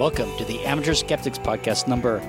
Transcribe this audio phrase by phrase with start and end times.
[0.00, 2.20] Welcome to the Amateur Skeptics Podcast number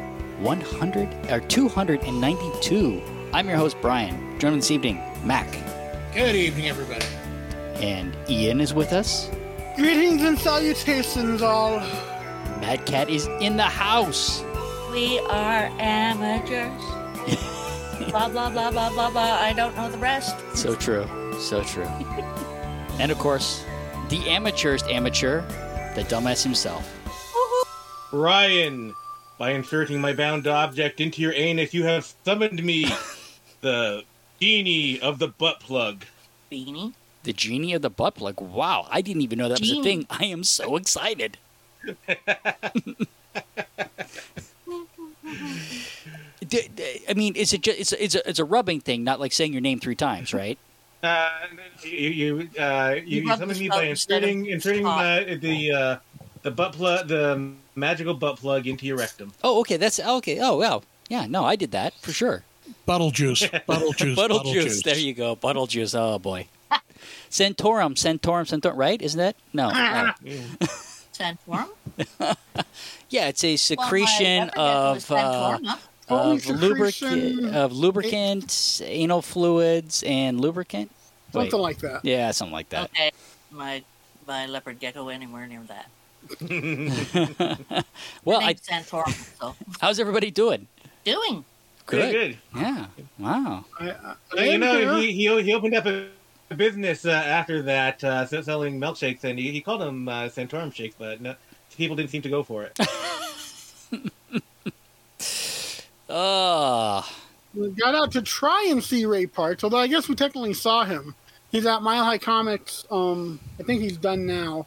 [0.41, 3.01] 100 or 292.
[3.31, 4.37] I'm your host, Brian.
[4.41, 5.49] Joining this evening, Mac.
[6.13, 7.05] Good evening, everybody.
[7.75, 9.31] And Ian is with us.
[9.77, 11.79] Greetings and salutations, all.
[12.59, 14.43] Mad Cat is in the house.
[14.91, 16.81] We are amateurs.
[18.11, 19.21] blah, blah, blah, blah, blah, blah.
[19.21, 20.35] I don't know the rest.
[20.55, 21.07] So true.
[21.39, 21.85] So true.
[22.99, 23.63] and of course,
[24.09, 25.39] the amateur's amateur,
[25.95, 26.97] the dumbass himself.
[28.11, 28.93] Ryan,
[29.37, 32.85] by inserting my bound object into your anus, you have summoned me,
[33.61, 34.03] the
[34.39, 36.05] genie of the butt plug.
[36.51, 36.93] Beanie.
[37.23, 38.41] The genie of the butt plug.
[38.41, 40.07] Wow, I didn't even know that was a thing.
[40.09, 41.37] I am so excited.
[46.47, 49.03] D- d- I mean, is it just it's a, it's a it's a rubbing thing,
[49.03, 50.57] not like saying your name three times, right?
[51.03, 51.29] Uh,
[51.83, 54.99] you you uh, you, You you summoned me by inserting inserting cock.
[54.99, 55.97] uh, the uh,
[56.41, 59.33] the butt plug, the magical butt plug into your rectum.
[59.43, 60.39] Oh, okay, that's okay.
[60.39, 62.43] Oh, wow, yeah, no, I did that for sure.
[62.85, 63.47] Bottle juice.
[63.67, 64.15] Bottle juice.
[64.15, 64.83] Bottle juice.
[64.83, 65.35] There you go.
[65.35, 65.93] Bottle juice.
[65.93, 66.47] Oh boy.
[67.29, 68.77] Santorum, Santorum, Santorum.
[68.77, 69.01] Right?
[69.01, 69.71] Isn't that no?
[69.73, 70.11] oh.
[71.13, 71.69] Sandworm?
[73.11, 75.59] Yeah, it's a secretion of uh,
[76.07, 80.89] of lubricant of lubricant, anal fluids, and lubricant.
[81.33, 81.51] Wait.
[81.51, 82.05] Something like that.
[82.05, 82.85] Yeah, something like that.
[82.85, 83.11] Okay.
[83.51, 83.83] My
[84.25, 85.89] my leopard gecko anywhere near that.
[88.25, 90.67] well, I, name's Santorum, so how's everybody doing?
[91.03, 91.43] doing.
[91.85, 92.11] Good.
[92.11, 92.37] Good.
[92.55, 92.85] Yeah.
[93.19, 93.65] Wow.
[93.79, 98.03] I, I, Uh, you know, he, he he opened up a business uh, after that,
[98.03, 101.35] uh, selling milkshakes, and he, he called them uh, Santorum shakes, but no,
[101.75, 102.77] people didn't seem to go for it.
[106.09, 107.09] Oh,
[107.53, 110.83] we got out to try and see Ray Parks, although I guess we technically saw
[110.83, 111.15] him.
[111.51, 112.85] He's at Mile High Comics.
[112.91, 114.65] Um, I think he's done now,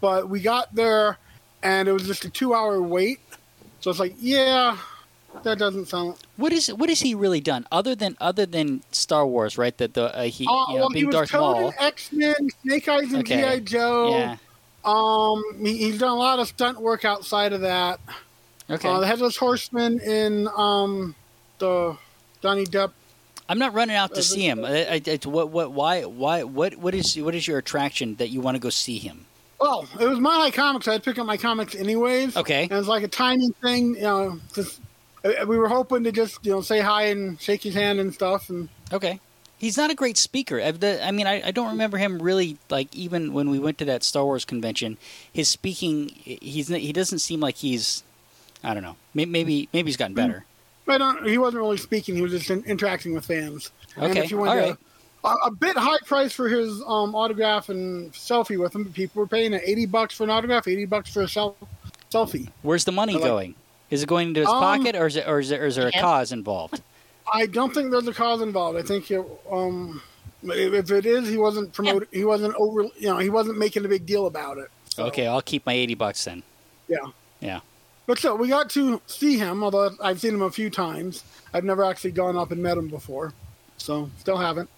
[0.00, 1.18] but we got there
[1.62, 3.20] and it was just a two-hour wait.
[3.80, 4.76] So it's like, yeah,
[5.44, 6.16] that doesn't sound.
[6.36, 9.56] what is what has he really done other than other than Star Wars?
[9.58, 9.76] Right?
[9.78, 11.72] That the uh, he Uh, you know well, he being was Darth Maul.
[11.78, 13.58] X Men, Snake Eyes, and Okay.
[13.58, 14.10] GI Joe.
[14.10, 14.36] Yeah.
[14.84, 18.00] Um, he, he's done a lot of stunt work outside of that.
[18.70, 18.88] Okay.
[18.88, 21.14] Uh, the Headless Horseman in um,
[21.58, 21.96] the
[22.42, 22.92] Johnny Depp.
[23.48, 24.64] I'm not running out to see him.
[24.64, 28.28] I, I, I- what what why why what what is what is your attraction that
[28.28, 29.24] you want to go see him?
[29.60, 30.86] Oh, it was Mile High Comics.
[30.86, 32.36] I'd pick up my comics anyways.
[32.36, 32.62] Okay.
[32.64, 33.96] And it's like a timing thing.
[33.96, 34.80] You know, just
[35.24, 38.14] uh, we were hoping to just you know say hi and shake his hand and
[38.14, 38.50] stuff.
[38.50, 39.20] And Okay.
[39.58, 40.60] He's not a great speaker.
[40.60, 44.04] I, mean, I, I don't remember him really like even when we went to that
[44.04, 44.98] Star Wars convention.
[45.32, 48.04] His speaking, he's he doesn't seem like he's.
[48.62, 48.94] I don't know.
[49.14, 50.44] Maybe maybe, he's gotten better.
[50.86, 51.26] I don't.
[51.26, 52.14] He wasn't really speaking.
[52.14, 53.72] He was just interacting with fans.
[53.98, 54.78] Okay, if you wanted all right.
[54.78, 54.87] to-
[55.24, 58.92] a, a bit high price for his um, autograph and selfie with him.
[58.92, 61.56] People were paying at eighty bucks for an autograph, eighty bucks for a sel-
[62.10, 62.48] selfie.
[62.62, 63.54] Where's the money like- going?
[63.90, 65.76] Is it going into his Um, pocket, or is it, or is there, or is
[65.76, 66.00] there a Yeah.
[66.02, 66.82] cause involved?
[67.32, 68.78] I don't think there's a cause involved.
[68.78, 70.02] I think it, um,
[70.42, 72.08] if if it is, he wasn't promoting.
[72.12, 72.82] He wasn't over.
[72.98, 74.70] You know, he wasn't making a big deal about it.
[74.90, 76.42] So, Okay, I'll keep my eighty bucks then.
[76.86, 76.98] Yeah.
[77.40, 77.60] Yeah.
[78.06, 79.62] But so we got to see him.
[79.62, 81.24] Although I've seen him a few times,
[81.54, 83.32] I've never actually gone up and met him before.
[83.78, 84.68] So still haven't.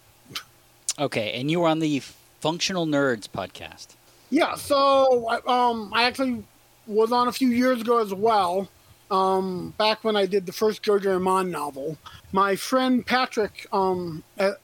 [1.01, 2.01] Okay, and you were on the
[2.41, 3.89] Functional Nerds podcast.
[4.29, 4.55] Yeah.
[4.55, 6.45] So I- um, I actually
[6.87, 8.69] was on a few years ago as well.
[9.11, 11.97] Um, back when I did the first George Armand novel,
[12.31, 14.23] my friend Patrick um,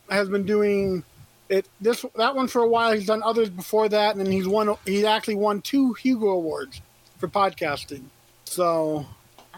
[0.09, 1.03] has been doing
[1.49, 2.93] it this that one for a while.
[2.93, 4.77] He's done others before that, and then he's won.
[4.85, 6.81] He actually won two Hugo awards
[7.19, 8.05] for podcasting.
[8.45, 9.07] So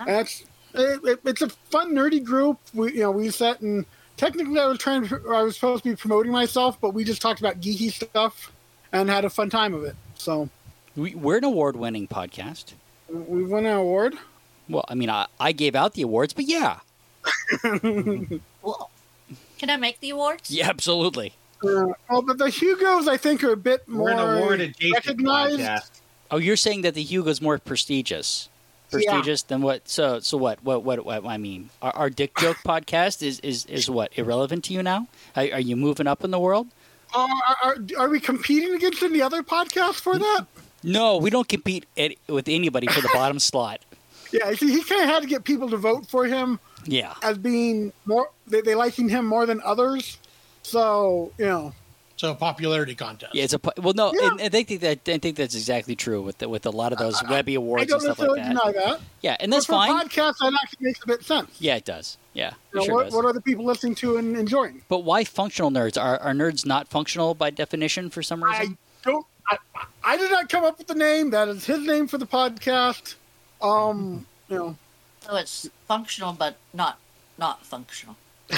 [0.07, 0.45] that's
[0.75, 2.59] it, it, it's a fun nerdy group.
[2.73, 3.85] We you know we sat and
[4.19, 7.23] technically I was trying to, I was supposed to be promoting myself, but we just
[7.23, 8.53] talked about geeky stuff
[8.93, 9.97] and had a fun time of it.
[10.17, 10.51] So
[10.97, 12.75] We, we're an award-winning podcast.
[13.09, 14.15] we won an award.
[14.69, 16.81] Well, I mean, I, I gave out the awards, but yeah,
[18.63, 18.91] Well,
[19.59, 20.51] can I make the awards?
[20.51, 21.35] yeah, absolutely.
[21.63, 24.95] Uh, well, but the Hugos I think are a bit more We're an award adjacent
[25.07, 25.61] recognized.
[25.61, 25.91] podcast.
[26.31, 28.49] Oh, you're saying that the Hugo's more prestigious,
[28.91, 28.99] Yeah.
[29.13, 29.89] prestigious than what?
[29.89, 30.63] So, so what?
[30.65, 30.85] What?
[30.85, 31.05] What?
[31.05, 34.83] what I mean, our, our Dick Joke podcast is is is what irrelevant to you
[34.83, 35.09] now?
[35.37, 36.69] Are, are you moving up in the world?
[37.15, 40.47] Uh, are, are, are we competing against any other podcast for that?
[40.83, 43.81] No, we don't compete at, with anybody for the bottom slot.
[44.31, 47.39] Yeah, see, he kind of had to get people to vote for him Yeah, as
[47.39, 48.31] being more.
[48.47, 50.19] They, they liking him more than others.
[50.63, 51.73] So you know,
[52.19, 53.33] So popularity contest.
[53.35, 53.45] yeah.
[53.45, 54.33] It's a well, no, Yeah.
[54.33, 56.93] and, and I think that I think that's exactly true with the, with a lot
[56.93, 58.49] of those Webby awards and don't stuff like that.
[58.49, 59.01] deny that.
[59.23, 60.09] Yeah, and that's but for fine.
[60.09, 61.57] podcasts, that actually makes a bit sense.
[61.61, 62.19] Yeah, it does.
[62.35, 63.15] Yeah, You know, sure what, does.
[63.15, 64.83] what are the people listening to and enjoying?
[64.89, 65.97] But why functional nerds?
[66.01, 68.77] Are are nerds not functional by definition for some reason?
[69.05, 69.27] I don't.
[69.51, 69.57] I,
[70.05, 71.31] I did not come up with the name.
[71.31, 73.15] That is his name for the podcast.
[73.63, 74.77] Um, you know,
[75.21, 76.99] So it's functional, but not
[77.39, 78.17] not functional.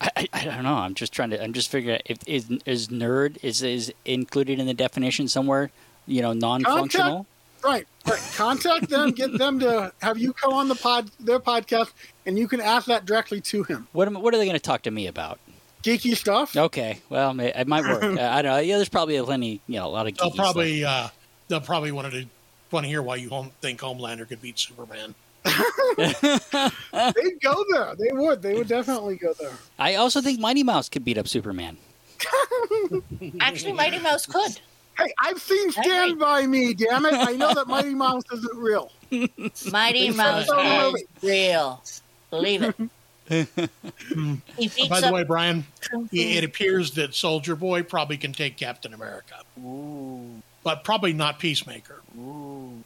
[0.00, 0.74] I, I, I don't know.
[0.74, 1.42] I'm just trying to.
[1.42, 5.70] I'm just figuring out if is is nerd is is included in the definition somewhere.
[6.06, 7.26] You know, non-functional.
[7.64, 8.32] right, right.
[8.36, 11.92] Contact them, get them to have you come on the pod, their podcast,
[12.26, 13.88] and you can ask that directly to him.
[13.92, 15.38] What am, what are they going to talk to me about?
[15.82, 16.56] Geeky stuff.
[16.56, 18.02] Okay, well, it might work.
[18.18, 18.58] I don't know.
[18.58, 19.60] Yeah, there's probably plenty.
[19.66, 20.14] You know, a lot of.
[20.14, 21.08] Geeky They'll geeky probably uh,
[21.48, 22.26] they'll probably want to
[22.70, 25.14] want to hear why you home, think Homelander could beat Superman.
[25.96, 27.94] They'd go there.
[27.98, 28.42] They would.
[28.42, 29.52] They would definitely go there.
[29.78, 31.76] I also think Mighty Mouse could beat up Superman.
[33.40, 34.58] Actually, Mighty Mouse could.
[34.96, 37.14] Hey, I've seen Stand By Me, damn it.
[37.14, 38.90] I know that Mighty Mouse isn't real.
[39.70, 41.82] Mighty Mouse said so is real.
[42.30, 42.74] Believe it.
[43.30, 44.38] Oh,
[44.88, 45.66] by the way, Brian,
[46.12, 52.02] it appears that Soldier Boy probably can take Captain America, Ooh, but probably not Peacemaker.
[52.18, 52.82] ooh.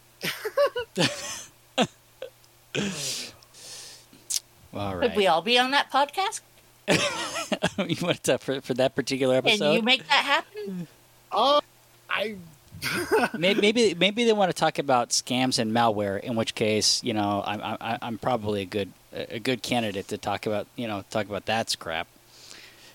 [4.74, 6.40] All Could we all be on that podcast?
[6.88, 9.58] you want to for for that particular episode?
[9.58, 10.86] Can you make that happen?
[11.32, 11.60] Oh,
[12.08, 12.36] I.
[13.36, 16.20] maybe, maybe maybe they want to talk about scams and malware.
[16.20, 20.18] In which case, you know, I'm I'm, I'm probably a good a good candidate to
[20.18, 20.66] talk about.
[20.76, 22.06] You know, talk about that crap.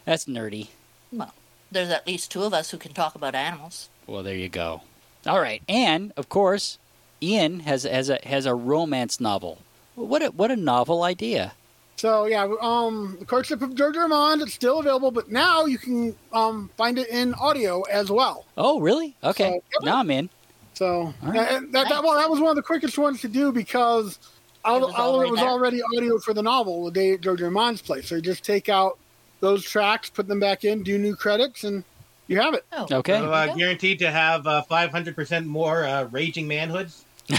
[0.05, 0.69] That's nerdy.
[1.11, 1.33] Well,
[1.71, 3.89] there's at least two of us who can talk about animals.
[4.07, 4.81] Well, there you go.
[5.27, 6.77] All right, and of course,
[7.21, 9.59] Ian has has a has a romance novel.
[9.95, 11.53] What a what a novel idea!
[11.97, 14.41] So yeah, um, the courtship of George Armand.
[14.41, 18.45] It's still available, but now you can um find it in audio as well.
[18.57, 19.15] Oh, really?
[19.23, 20.29] Okay, So- now I'm in.
[20.75, 21.51] So All right.
[21.51, 24.17] and that, that well, that was one of the quickest ones to do because
[24.65, 25.49] all, It was all of already it was there.
[25.49, 28.07] already audio for the novel the day George Armand's place.
[28.07, 28.97] So you just take out
[29.39, 31.83] those tracks, put them back in, do new credits, and
[32.27, 32.65] you have it.
[32.71, 33.19] Oh, Okay.
[33.19, 37.03] So, uh, guaranteed to have uh, 500% more uh, raging manhoods.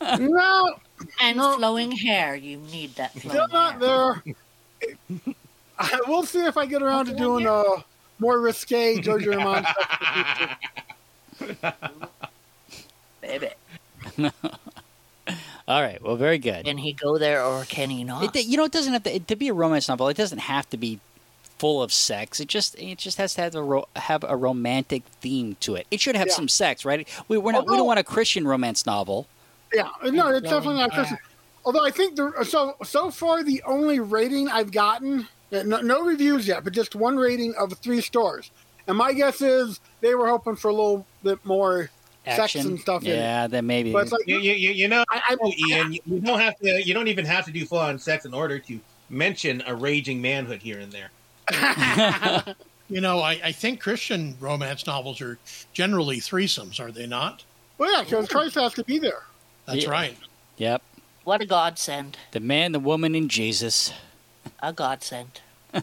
[0.00, 0.74] no,
[1.20, 1.56] and No.
[1.56, 2.34] flowing hair.
[2.36, 4.22] You need that flowing still not hair.
[4.80, 5.34] there.
[5.78, 7.80] I will see if I get around to doing a uh,
[8.18, 9.66] more risque George Armand
[11.36, 11.78] stuff.
[13.20, 13.48] Baby.
[15.68, 16.02] All right.
[16.02, 16.64] Well, very good.
[16.64, 18.34] Can he go there or can he not?
[18.34, 20.08] It, you know, it doesn't have to it, to be a romance novel.
[20.08, 20.98] It doesn't have to be
[21.58, 22.40] full of sex.
[22.40, 25.86] It just it just has to have a ro- have a romantic theme to it.
[25.90, 26.34] It should have Yeah.
[26.34, 27.06] some sex, right?
[27.28, 29.26] We we're not, we don't want a Christian romance novel.
[29.72, 31.18] Yeah, no, it's definitely not Christian.
[31.64, 36.48] Although I think the so so far the only rating I've gotten, no, no reviews
[36.48, 38.50] yet, but just one rating of three stars.
[38.86, 41.90] And my guess is they were hoping for a little bit more
[42.24, 43.10] sex and stuff in.
[43.10, 43.92] Yeah, then maybe.
[43.92, 46.40] But it's like, You, you, you you know, I, I, oh, Ian, you, you don't
[46.40, 46.82] have to.
[46.82, 48.80] You don't even have to do full-on sex in order to
[49.10, 51.10] mention a raging manhood here and there.
[52.90, 55.38] You know, I, I think Christian romance novels are
[55.74, 57.44] generally threesomes, are they not?
[57.76, 59.22] well, yeah, because Christ has to be there.
[59.68, 59.90] That's Yeah.
[59.90, 60.16] right.
[60.56, 60.82] yep.
[61.24, 62.16] what a godsend.
[62.32, 63.92] The man, the woman, and Jesus.
[64.60, 65.40] A godsend.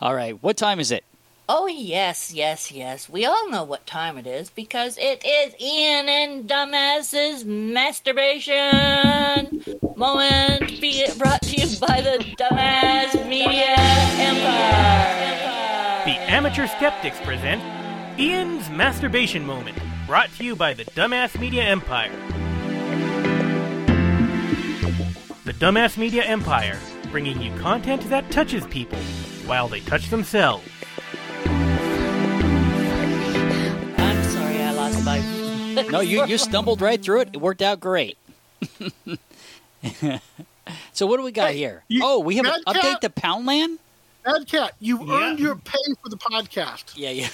[0.00, 0.40] All right.
[0.42, 1.04] What time is it?
[1.50, 3.08] Oh, yes, yes, yes.
[3.08, 9.64] We all know what time it is because it is Ian and Dumbass's masturbation
[9.96, 13.74] moment be it brought to you by the Dumbass Media
[14.18, 16.04] Empire.
[16.04, 17.62] The Amateur Skeptics present
[18.20, 22.12] Ian's Masturbation Moment, brought to you by the Dumbass Media Empire.
[25.58, 26.78] Dumbass Media Empire,
[27.10, 28.98] bringing you content that touches people
[29.46, 30.68] while they touch themselves.
[33.96, 35.18] I'm sorry I lost my.
[35.90, 37.28] No, you you stumbled right through it.
[37.34, 38.18] It worked out great.
[40.92, 41.84] so what do we got Hey, here?
[41.88, 43.78] you- oh, we have an update Cat- to Poundland.
[44.26, 45.14] Ed Cat, you Yeah.
[45.22, 46.94] earned your pay for the podcast.
[46.96, 47.28] Yeah,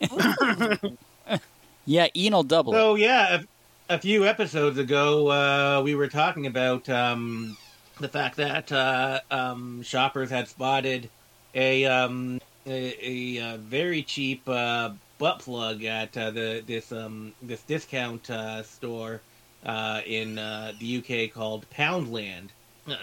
[0.00, 1.38] yeah.
[1.84, 2.76] yeah, Ian will double it.
[2.76, 3.42] So yeah,
[3.90, 7.58] a, a few episodes ago, uh, we were talking about um,
[8.00, 11.08] the fact that uh, um, shoppers had spotted
[11.54, 17.32] a um, a, a, uh very cheap uh, butt plug at uh, the this um,
[17.42, 19.20] this discount uh, store
[19.64, 22.48] uh, in the UK called Poundland.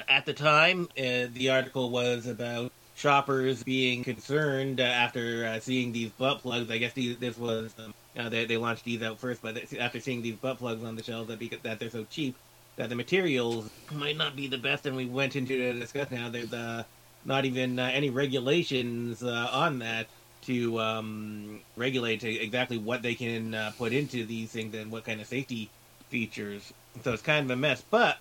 [0.10, 6.72] At the time, the article was about shoppers being concerned after seeing these butt plugs.
[6.72, 7.94] I guess these, this was um,
[8.30, 11.27] they, they launched these out first, but after seeing these butt plugs on the shelves,
[11.27, 12.36] that because that they're so cheap,
[12.77, 14.86] that the materials might not be the best.
[14.86, 16.29] And we went into the discussion now.
[16.29, 16.84] There's uh,
[17.25, 20.07] not even uh, any regulations uh, on that
[20.43, 25.19] to um, regulate exactly what they can uh, put into these things and what kind
[25.19, 25.69] of safety
[26.10, 26.72] features.
[27.03, 27.84] So it's kind of a mess.
[27.89, 28.17] But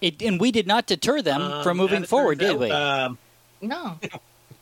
[0.00, 2.70] It, and we did not deter them um, from moving forward, turns did we?
[2.70, 3.18] Um,
[3.60, 3.98] No.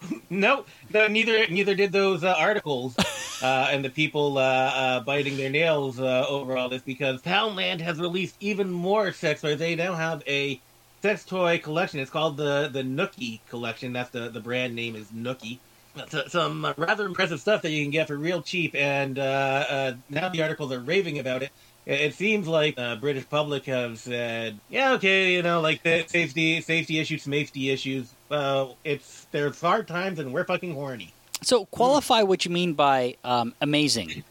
[0.30, 2.94] no, no, neither neither did those uh, articles.
[3.42, 7.80] uh, and the people uh, uh, biting their nails uh, over all this because Poundland
[7.80, 9.58] has released even more sex toys.
[9.58, 10.62] They now have a
[11.02, 12.00] sex toy collection.
[12.00, 13.92] It's called the the Nookie collection.
[13.92, 15.62] That's the the brand name is Nookie.
[16.08, 19.22] So- Some uh, rather impressive stuff that you can get for real cheap, and uh,
[19.68, 21.50] uh, now the articles are raving about it.
[21.86, 26.04] It it seems like the British public have said, "Yeah, okay, you know, like the
[26.06, 28.14] safety, safety issues, safety issues.
[28.30, 33.16] Uh, it's there's hard times, and we're fucking horny." So qualify what you mean by
[33.24, 34.24] um, amazing.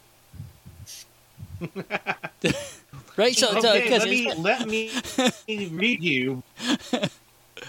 [3.16, 3.34] right.
[3.34, 4.68] So, so okay, 'cause- let me let
[5.48, 6.42] me read you.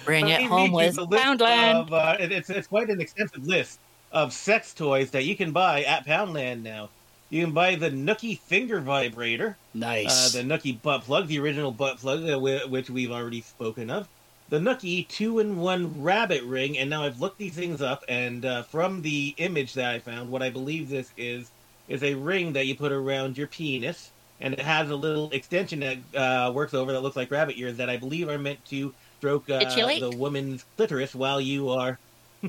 [0.06, 1.74] Bring let it me home with the list Poundland.
[1.82, 3.80] Of, uh, it- it's it's quite an extensive list
[4.12, 6.90] of sex toys that you can buy at Poundland now.
[7.30, 9.56] You can buy the Nookie finger vibrator.
[9.76, 10.36] nice.
[10.36, 14.08] Uh, the Nookie butt plug, the original butt plug, uh, which we've already spoken of.
[14.50, 19.04] The Nookie two-in-one rabbit ring, and now I've looked these things up, and uh, from
[19.04, 21.52] the image that I found, what I believe this is
[21.88, 25.80] is a ring that you put around your penis, and it has a little extension
[25.82, 28.94] that uh, works over that looks like rabbit ears that I believe are meant to
[29.18, 30.02] stroke uh, Titulate?
[30.02, 32.00] the woman's clitoris while you are.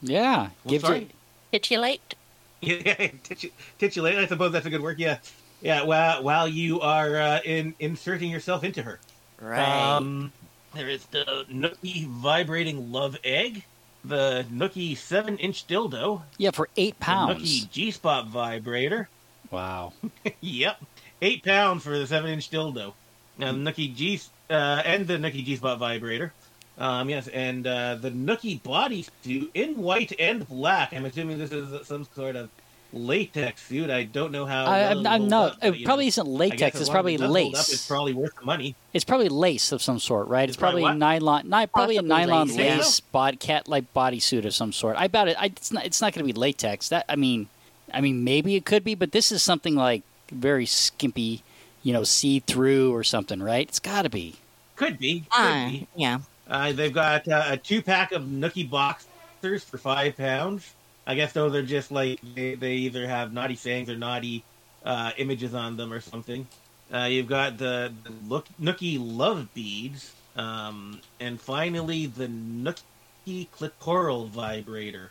[0.00, 0.36] yeah.
[0.36, 1.00] Well, Gives sorry.
[1.00, 1.08] you,
[1.52, 2.14] Titulate.
[2.64, 3.50] Yeah, titu-
[3.80, 4.18] titulate.
[4.18, 5.00] I suppose that's a good word.
[5.00, 5.18] Yeah,
[5.62, 5.82] yeah.
[5.82, 9.00] While while you are uh, in inserting yourself into her.
[9.40, 9.96] Right.
[9.96, 10.32] Um,
[10.74, 13.64] there is the Nookie vibrating love egg,
[14.04, 17.42] the Nookie seven inch dildo, yeah, for eight the pounds.
[17.42, 19.08] Nookie G spot vibrator.
[19.50, 19.92] Wow.
[20.40, 20.82] yep,
[21.20, 22.94] eight pounds for the seven inch dildo.
[23.38, 26.32] Now the Nookie G uh, and the Nookie G spot vibrator.
[26.78, 30.92] Um, yes, and uh, the Nookie bodysuit in white and black.
[30.92, 32.48] I'm assuming this is some sort of
[32.92, 33.90] latex suit.
[33.90, 34.64] I don't know how.
[34.66, 35.52] I, I'm, I'm not.
[35.52, 36.80] up, it you probably know, isn't latex.
[36.80, 37.72] It's probably as it does hold up, lace.
[37.72, 38.74] it's probably worth the money.
[38.92, 40.42] It's probably lace of some sort, right?
[40.48, 42.76] It's It's probably probably nylon, ni- probably a nylon lace, yeah.
[42.76, 44.96] lace bod cat like bodysuit of some sort.
[44.96, 45.36] I bet it.
[45.40, 45.86] I, it's not.
[45.86, 46.88] It's not going to be latex.
[46.90, 47.48] That I mean,
[47.92, 51.42] I mean maybe it could be, but this is something like very skimpy,
[51.82, 53.68] you know, see through or something, right?
[53.68, 54.36] It's got to be.
[54.76, 55.20] Could be.
[55.20, 55.86] Could Ah, be.
[55.96, 56.18] yeah.
[56.48, 60.74] Uh, they've got uh, a two pack of Nookie boxers for five pounds.
[61.06, 64.44] I guess those are just like they, they either have naughty sayings or naughty
[64.84, 66.46] uh, images on them or something.
[66.92, 74.28] Uh, you've got the, the look, Nookie love beads, um, and finally the Nookie clitoral
[74.28, 75.10] vibrator.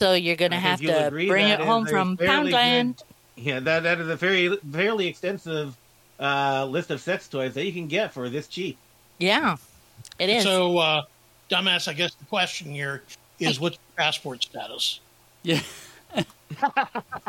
[0.00, 2.96] So you're gonna I have to bring that it is home from fairly Poundland.
[2.98, 3.04] good-
[3.36, 5.76] yeah, that that is a very fairly extensive
[6.20, 8.78] uh, list of sex toys that you can get for this cheap.
[9.18, 9.56] Yeah,
[10.18, 10.44] it is.
[10.44, 11.02] So, uh,
[11.50, 13.02] dumbass, I guess the question here
[13.38, 15.00] is what's your passport status?
[15.42, 15.60] Yeah.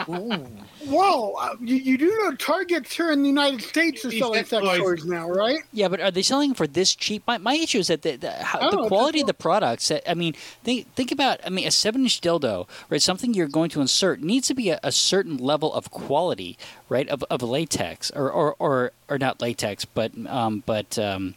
[0.08, 0.46] Ooh.
[0.86, 4.50] Whoa, uh, you, you do know Targets here in the United States are selling sex
[4.50, 4.80] sex toys.
[4.80, 5.60] toys now, right?
[5.74, 7.24] Yeah, but are they selling for this cheap?
[7.26, 9.92] My, my issue is that the the, how, Oh, the it's quality of the products.
[10.06, 10.34] I mean,
[10.64, 11.40] think think about.
[11.46, 13.02] I mean, a seven inch dildo, right?
[13.02, 16.58] Something you're going to insert needs to be a, a certain level of quality,
[16.88, 17.10] right?
[17.10, 21.34] Of, of latex or, or or or not latex, but um, but um,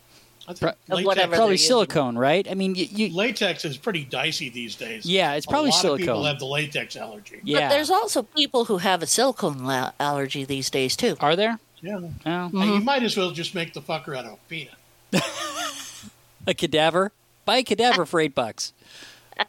[0.48, 1.66] I think Pro- latex, probably they're using.
[1.68, 2.50] silicone, right?
[2.50, 5.04] I mean, you, you latex is pretty dicey these days.
[5.04, 6.24] yeah, it's probably a lot Of people silicone.
[6.26, 7.40] have the latex allergy.
[7.44, 11.16] yeah, But there's also people who have a silicone la- allergy these days too.
[11.20, 11.58] are there?
[11.82, 11.96] Yeah.
[11.98, 12.08] Oh.
[12.26, 12.62] Mm-hmm.
[12.62, 14.74] you might as well just make the fucker out of a peanut.
[16.46, 17.12] A cadaver?
[17.44, 18.72] Buy a cadaver for eight bucks.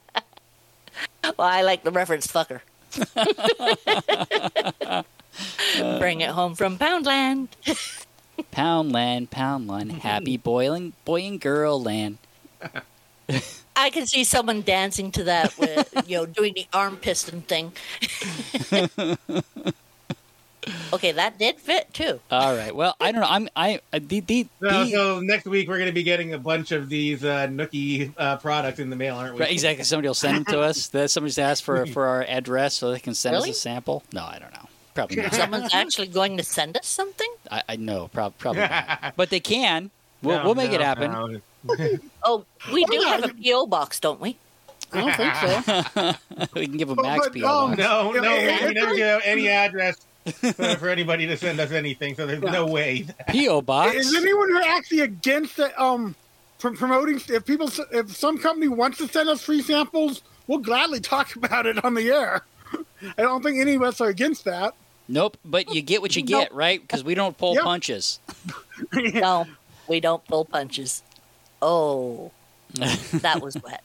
[1.23, 2.59] Well, I like the reference fucker.
[5.99, 7.47] Bring it home from Poundland.
[8.51, 12.17] Poundland, Poundland, happy boiling boy and girl land.
[13.75, 17.71] I can see someone dancing to that with, you know, doing the arm piston thing.
[20.93, 22.19] okay, that did fit too.
[22.29, 22.75] All right.
[22.75, 23.27] Well, I don't know.
[23.29, 26.33] I'm I uh, the the, So, the so next week we're going to be getting
[26.33, 29.41] a bunch of these uh, Nookie uh, products in the mail, aren't we?
[29.41, 29.83] Right, exactly.
[29.85, 30.89] Somebody will send them to us.
[31.11, 33.51] Somebody's asked for for our address so they can send Really?
[33.51, 34.03] us a sample.
[34.11, 34.67] No, I don't know.
[34.93, 35.33] Probably not.
[35.33, 37.31] Someone's actually going to send us something?
[37.51, 38.07] I, I know.
[38.09, 39.13] Prob- probably not.
[39.17, 39.91] But they can.
[40.21, 41.11] We'll, No, we'll make it no, happen.
[41.11, 41.39] no.
[42.23, 43.67] Oh, we do Oh, have a P.O.
[43.67, 44.37] box, don't we?
[44.91, 46.13] I don't think so.
[46.55, 47.77] we can give them But- Max but, PO box.
[47.77, 51.71] No, no, Yeah, we never give out any address for, for anybody to send us
[51.71, 53.05] anything, so there's no way.
[53.27, 53.95] PO box.
[53.95, 55.79] Is anyone here actually against that?
[55.79, 56.15] Um,
[56.59, 60.99] pr- promoting if people if some company wants to send us free samples, we'll gladly
[60.99, 62.43] talk about it on the air.
[63.17, 64.73] I don't think any of us are against that.
[65.07, 65.37] Nope.
[65.43, 66.81] But you get what you get, right?
[66.81, 67.63] Because we don't pull Yep.
[67.63, 68.19] punches.
[68.93, 69.45] No,
[69.87, 71.03] we don't pull punches.
[71.61, 72.31] Oh,
[72.73, 73.83] that was wet.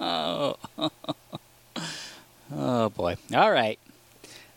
[0.00, 0.56] Oh.
[2.52, 3.16] oh boy.
[3.34, 3.78] All right.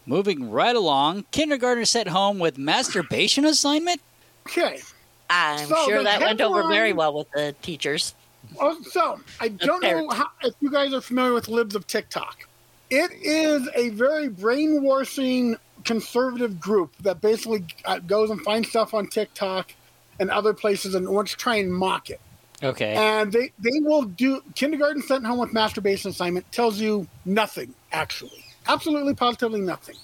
[0.06, 1.26] Moving right along.
[1.32, 4.02] Kindergartner sent home with masturbation assignment.
[4.48, 4.80] Okay.
[5.30, 8.16] I'm So sure the that went over very well with the teachers.
[8.60, 12.48] Oh, so I don't know how, if you guys are familiar with libs of TikTok.
[12.90, 19.08] It is a very brainwashing conservative group that basically uh, goes and finds stuff on
[19.08, 19.74] TikTok
[20.20, 22.20] and other places and wants to try and mock it.
[22.64, 22.96] Okay.
[22.96, 28.44] And they, they will do kindergarten sent home with masturbation assignment tells you nothing, actually.
[28.68, 29.96] Absolutely, positively nothing.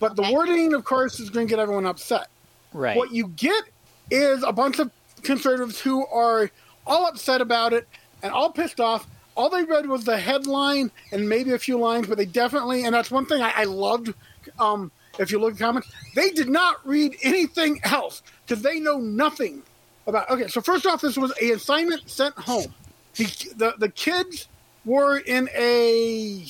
[0.00, 2.28] But the wording, of course, is going to get everyone upset.
[2.72, 2.96] right.
[2.96, 3.64] What you get
[4.10, 4.90] is a bunch of
[5.22, 6.50] conservatives who are
[6.86, 7.88] all upset about it
[8.22, 9.06] and all pissed off.
[9.36, 12.94] All they read was the headline and maybe a few lines, but they definitely, and
[12.94, 14.14] that's one thing I, I loved.
[14.58, 18.98] Um, if you look at comments, they did not read anything else because they know
[18.98, 19.62] nothing
[20.06, 20.30] about.
[20.30, 22.72] Okay, so first off, this was a assignment sent home.
[23.16, 23.24] The
[23.56, 24.48] the, the kids
[24.84, 26.46] were in a,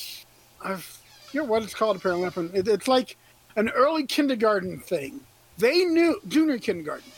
[0.62, 2.58] I forget what it's called apparently.
[2.58, 3.16] It, it's like
[3.56, 5.20] an early kindergarten thing.
[5.58, 7.10] They knew junior kindergarten.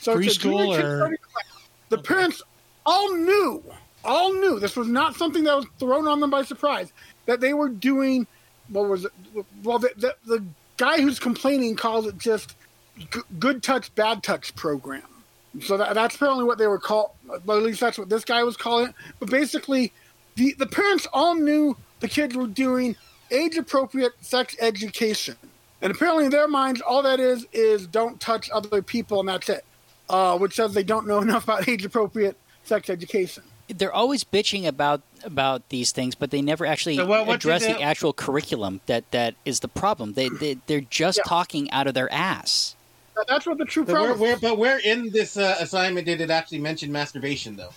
[0.00, 1.68] So it's a junior or- kindergarten class.
[1.90, 2.42] The parents
[2.84, 3.62] all knew,
[4.04, 6.92] all knew this was not something that was thrown on them by surprise.
[7.26, 8.26] That they were doing,
[8.68, 9.12] what was it?
[9.62, 10.44] Well, the, the, the
[10.76, 12.56] guy who's complaining calls it just
[12.98, 15.02] g- good touch, bad touch program.
[15.60, 17.10] So that, that's apparently what they were called.
[17.44, 18.94] Well, at least that's what this guy was calling it.
[19.20, 19.92] But basically,
[20.34, 22.96] the the parents all knew the kids were doing
[23.30, 25.36] age appropriate sex education,
[25.80, 29.48] and apparently in their minds, all that is is don't touch other people, and that's
[29.48, 29.64] it.
[30.08, 33.44] Uh, which says they don't know enough about age appropriate sex education.
[33.68, 37.64] They're always bitching about about these things, but they never actually So what- what address
[37.64, 38.80] the actual curriculum.
[38.86, 40.12] That that is the problem.
[40.14, 41.24] They, they they're just Yeah.
[41.26, 42.76] talking out of their ass.
[43.28, 44.20] That's what the true But where, problem.
[44.20, 47.70] where, but where in this uh, assignment did it actually mention masturbation, though?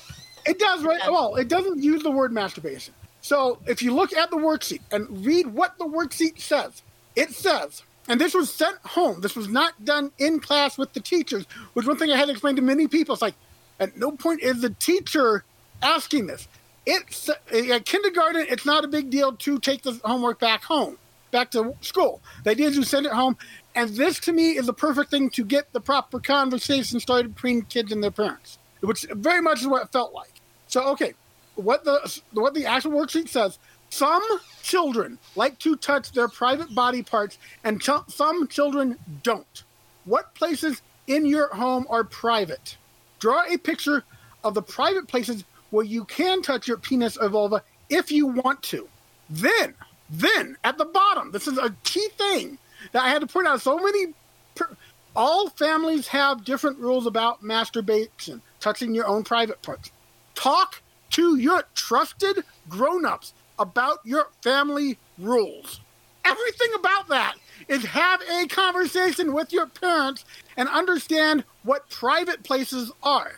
[0.46, 1.00] It does, right?
[1.10, 2.94] Well, it doesn't use the word masturbation.
[3.22, 6.82] So if you look at the worksheet and read what the worksheet says,
[7.16, 9.22] it says, and this was sent home.
[9.22, 12.32] This was not done in class with the teachers, which one thing I had to
[12.32, 13.14] explain to many people.
[13.14, 13.36] It's like,
[13.80, 15.44] at no point is the teacher
[15.82, 16.48] asking this.
[16.86, 18.46] It's eh, at kindergarten.
[18.50, 20.98] It's not a big deal to take the homework back home,
[21.32, 22.22] back to school.
[22.44, 23.38] The idea is you send it home,
[23.76, 27.64] and this to me is the perfect thing to get the proper conversation started between
[27.64, 30.32] kids and their parents, which very much is what it felt like.
[30.68, 31.14] So okay,
[31.56, 33.60] what the what the actual worksheet says:
[33.90, 34.24] some
[34.64, 39.64] children like to touch their private body parts, and ch- some children don't.
[40.06, 42.78] What places in your home are private?
[43.20, 44.06] Draw a picture
[44.44, 48.62] of the private places where you can touch your penis or vulva if you want
[48.64, 48.88] to.
[49.30, 49.74] Then,
[50.10, 52.58] then at the bottom, this is a key thing
[52.92, 53.62] that I had to point out.
[53.62, 54.14] So many,
[54.56, 54.76] per-
[55.16, 59.92] all families have different rules about masturbation, touching your own private parts.
[60.36, 65.80] Talk to your trusted grown-ups about your family rules.
[66.24, 67.36] Everything about that
[67.68, 70.26] is have a conversation with your parents
[70.56, 73.32] and understand what private places are.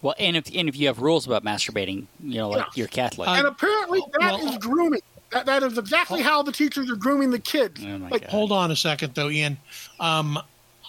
[0.00, 2.72] Well, and if and if you have rules about masturbating, you know, like Yeah.
[2.74, 3.28] you're Catholic.
[3.28, 5.00] Uh, and apparently that is well- grooming.
[5.30, 7.84] That, that is exactly how the teachers are grooming the kids.
[7.84, 8.30] Oh like, God.
[8.30, 9.58] Hold on a second, though, Ian.
[10.00, 10.38] Um,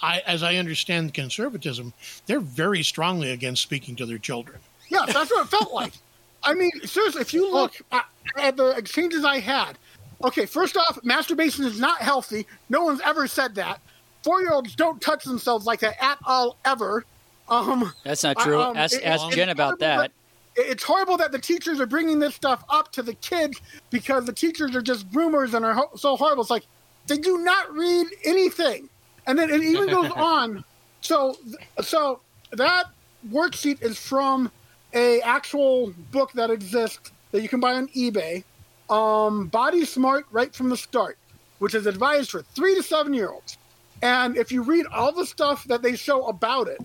[0.02, 1.94] I, as I understand conservatism,
[2.26, 4.60] they're very strongly against speaking to their children.
[4.88, 5.92] Yes, that's what it felt like.
[6.44, 8.06] I mean, seriously, if you look at,
[8.38, 9.78] at the exchanges I had,
[10.24, 12.48] okay, first off, masturbation is not healthy.
[12.70, 13.82] No one's ever said that.
[14.24, 17.04] Four year olds don't touch themselves like that at all, ever.
[17.50, 18.62] Um, That's not true.
[18.62, 20.12] um, ask it- ask it's Jen about horrible that.
[20.56, 24.34] It's horrible that the teachers are bringing this stuff up to the kids because the
[24.34, 26.42] teachers are just groomers and are ho- so horrible.
[26.42, 26.66] It's like
[27.08, 28.90] they do not read anything,
[29.26, 30.64] and then it even goes on.
[31.02, 31.38] So,
[31.82, 32.20] so
[32.52, 32.86] that
[33.32, 34.52] worksheet is from
[34.94, 38.44] a actual book that exists that you can buy on eBay.
[38.90, 41.18] Um, Body Smart right from the start,
[41.60, 43.58] which is advised for three to seven year olds.
[44.02, 46.80] And if you read all the stuff that they show about it,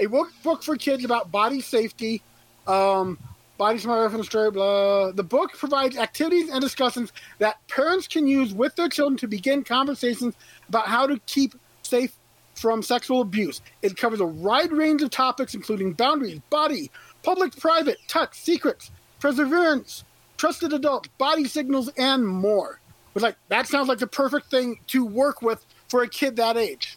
[0.00, 2.22] a book book for kids about body safety,
[2.66, 3.18] um,
[3.58, 5.12] body smart from start, blah.
[5.12, 9.62] The book provides activities and discussions that parents can use with their children to begin
[9.62, 10.34] conversations
[10.68, 12.16] about how to keep safe
[12.54, 13.60] from sexual abuse.
[13.82, 16.90] It covers a wide range of topics, including boundaries, body,
[17.22, 20.04] public, private, touch, secrets, perseverance,
[20.38, 22.80] trusted adults, body signals, and more.
[23.14, 26.56] It's like that sounds like the perfect thing to work with for a kid that
[26.56, 26.96] age.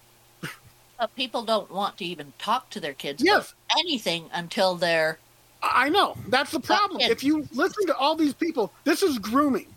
[0.99, 3.53] Uh, people don't want to even talk to their kids Yes.
[3.71, 5.17] about anything until they're
[5.61, 6.99] I know that's the problem.
[6.99, 7.11] kids.
[7.11, 9.67] If you listen to all these people, this is grooming.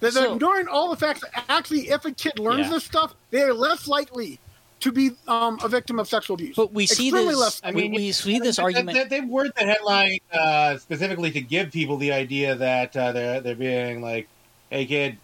[0.00, 1.22] They're, they're So- ignoring all the facts.
[1.48, 2.72] Actually, if a kid learns Yeah.
[2.74, 4.40] this stuff, they are less likely
[4.80, 6.54] to be um, a victim of sexual abuse.
[6.56, 7.38] But we see Extremely this.
[7.40, 9.08] less- I we, mean, we see this They- argument.
[9.08, 13.40] They, they word the headline uh, specifically to give people the idea that uh, they're
[13.40, 14.28] they're being like,
[14.70, 15.16] "Hey kid,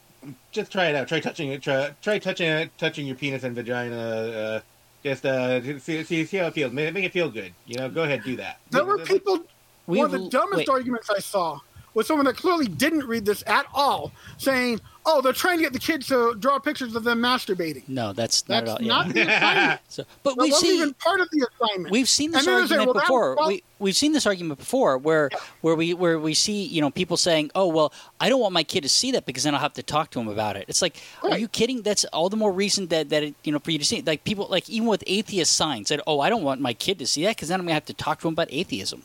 [0.53, 1.09] just try it out.
[1.09, 1.63] Try touching it.
[1.63, 3.97] Try, try touching it, touching your penis and vagina.
[3.99, 4.61] Uh,
[5.03, 6.73] just uh, see, see see how it feels.
[6.73, 7.53] Make, make it feel good.
[7.67, 9.41] You know, go ahead, do that." there were people.
[9.87, 11.59] we one of the dumbest wait, arguments I saw
[11.95, 15.73] with someone that clearly didn't read this at all, saying, "Oh, they're trying to get
[15.73, 18.87] the kids to draw pictures of them masturbating." No, that's not That's at all.
[18.89, 19.13] not Yeah.
[19.13, 19.81] the assignment.
[19.89, 21.93] So, but That we wasn't see even part of the assignment.
[21.93, 23.37] We've seen this then say, argument well, before.
[23.37, 25.29] well- we we've seen this argument before, where
[25.61, 28.63] where we where we see you know people saying, "Oh well, I don't want my
[28.65, 30.81] kid to see that because then I'll have to talk to him about it." It's
[30.83, 31.83] like, are you kidding?
[31.83, 33.99] That's all the more reason that that it, you know for you to see.
[33.99, 34.07] it.
[34.07, 37.07] Like people, like even with atheist signs, said, "Oh, I don't want my kid to
[37.07, 39.03] see that because then I'm gonna have to talk to him about atheism."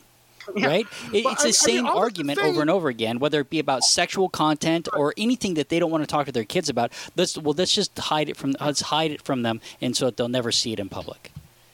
[0.56, 0.86] Right?
[1.12, 2.88] It, it's I- I the same mean, all this is argument saying- over and over
[2.88, 6.26] again, whether it be about sexual content or anything that they don't want to talk
[6.26, 6.92] to their kids about.
[7.16, 10.16] Let's well, let's just hide it from let's hide it from them, and so that
[10.16, 11.32] they'll never see it in public.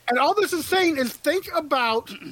[0.08, 2.10] And all this is saying is think about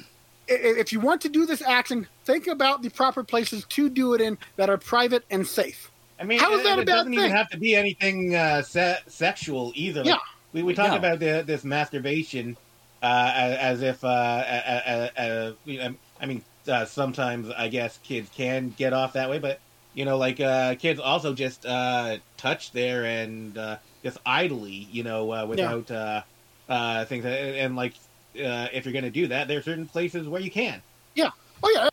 [0.49, 3.89] i- i- if you want to do this action, think about the proper places to
[3.89, 5.89] do it in that are private and safe.
[6.19, 8.35] I mean, How is it- that a it bad doesn't even have to be anything
[8.35, 10.01] uh, se- sexual either.
[10.03, 10.19] Like, Yeah.
[10.53, 10.97] we we talk No.
[10.97, 12.55] about the, this masturbation
[13.03, 18.73] as, as if uh, uh, uh, uh, I mean, uh, sometimes I guess kids can
[18.77, 19.59] get off that way, but
[19.93, 25.03] you know, like uh, kids also just uh, touch there and uh, just idly, you
[25.03, 26.21] know, uh, without uh,
[26.67, 27.93] uh, things, and, and like
[28.35, 30.81] uh, if you're going to do that, there are certain places where you can.
[31.15, 31.29] Yeah.
[31.61, 31.89] Oh yeah,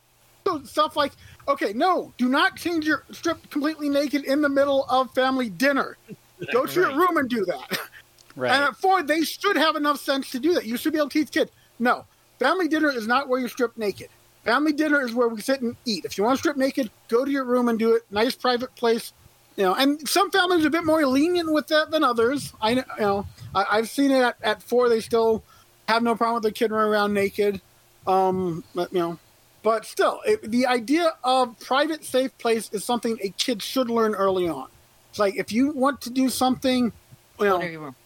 [0.47, 1.13] so stuff like
[1.49, 5.97] okay, no, do not change your strip completely naked in the middle of family dinner.
[6.53, 7.79] Go to your room and do that.
[8.37, 8.51] Right.
[8.51, 10.67] And at four, they should have enough sense to do that.
[10.67, 11.51] You should be able to teach kids.
[11.79, 12.05] No,
[12.39, 14.09] family dinner is not where you strip naked.
[14.45, 16.05] Family dinner is where we sit and eat.
[16.05, 18.03] If you want to strip naked, go to your room and do it.
[18.11, 19.13] Nice private place.
[19.57, 22.53] You know, and some families are a bit more lenient with that than others.
[22.61, 24.89] I you know I, I've seen it at, at four.
[24.89, 25.43] They still
[25.89, 27.61] have no problem with their kid running around naked.
[28.07, 29.19] Um, but, you know,
[29.63, 34.15] but still, it, the idea of private, safe place is something a kid should learn
[34.15, 34.69] early on.
[35.11, 36.93] It's like if you want to do something,
[37.39, 37.97] you know, Go to your room.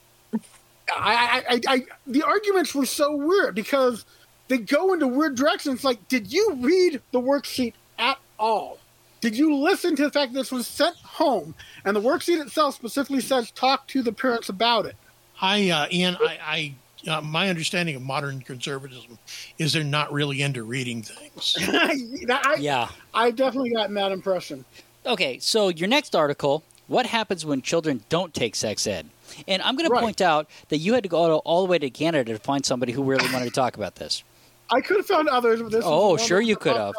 [0.95, 4.05] I, I, I, I, the arguments were so weird because
[4.49, 5.85] they go into weird directions.
[5.85, 8.79] Like, did you read the worksheet at all?
[9.21, 12.75] Did you listen to the fact that this was sent home and the worksheet itself
[12.75, 14.97] specifically says talk to the parents about it?
[15.41, 16.75] I, uh, Ian, I, I
[17.11, 19.19] uh, my understanding of modern conservatism
[19.59, 21.57] is they're not really into reading things.
[21.61, 22.89] I, yeah.
[23.13, 24.65] I definitely gotten that impression.
[25.07, 29.09] Okay, so your next article, what happens when children don't take sex ed?
[29.49, 31.91] And I'm going to point out that you had to go all the way to
[31.91, 34.23] Canada to find somebody who really wanted to talk about this.
[34.71, 35.85] I could have found others, but this.
[35.87, 36.95] Oh, sure you could have.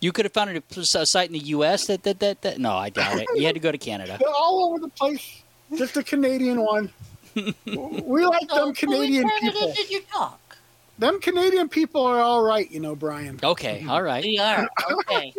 [0.00, 1.86] You could have found a a site in the U.S.
[1.86, 3.28] that that that, that no, I doubt it.
[3.36, 4.16] You had to go to Canada.
[4.20, 5.42] They're all over the place.
[5.76, 6.90] Just a Canadian one.
[7.34, 9.72] we like So, them Canadian in Canada people.
[9.74, 10.58] did you talk?
[10.98, 13.38] Them Canadian people are all right, you know, Brian.
[13.42, 14.24] Okay, all right.
[14.24, 14.68] We are.
[14.90, 15.34] Okay.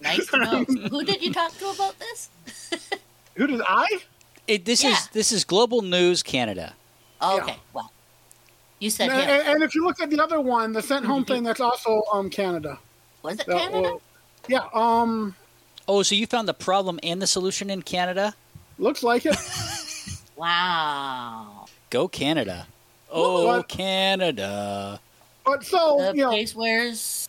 [0.00, 0.64] nice to know.
[0.64, 2.30] Who did you talk to about this?
[3.36, 3.86] Who did I?
[4.46, 4.90] It, this Yeah.
[4.92, 6.74] is this is Global News Canada.
[7.22, 7.90] Okay, well.
[8.80, 9.30] You said And, him.
[9.30, 12.02] and- and if you look at the other one, the sent home thing, that's also
[12.12, 12.78] um Canada.
[13.22, 13.80] Was it That Canada?
[13.92, 14.02] will-
[14.48, 15.34] yeah, um,
[15.88, 18.34] Oh, so you found the problem and the solution in Canada?
[18.78, 19.36] looks like it.
[20.36, 21.66] Wow.
[21.90, 22.66] Go Canada.
[23.10, 23.68] Oh, What?
[23.68, 25.00] Canada.
[25.44, 27.28] But so The you know, place where's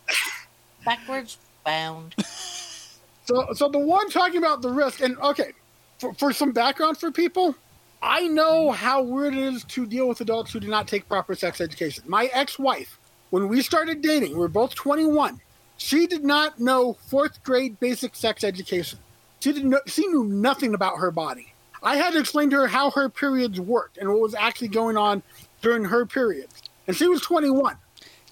[0.84, 2.14] backwards bound.
[3.24, 5.52] so so the one talking about the risk, and okay,
[5.98, 7.54] for, for some background for people,
[8.02, 11.34] I know how weird it is to deal with adults who do not take proper
[11.34, 12.04] sex education.
[12.06, 12.98] My ex-wife,
[13.30, 15.40] when we started dating, we were both 21.
[15.78, 18.98] She did not know fourth grade basic sex education.
[19.40, 19.70] She didn't.
[19.70, 21.52] Know, she knew nothing about her body.
[21.82, 24.96] I had to explain to her how her periods worked and what was actually going
[24.96, 25.22] on
[25.60, 26.62] during her periods.
[26.86, 27.76] And she was 21.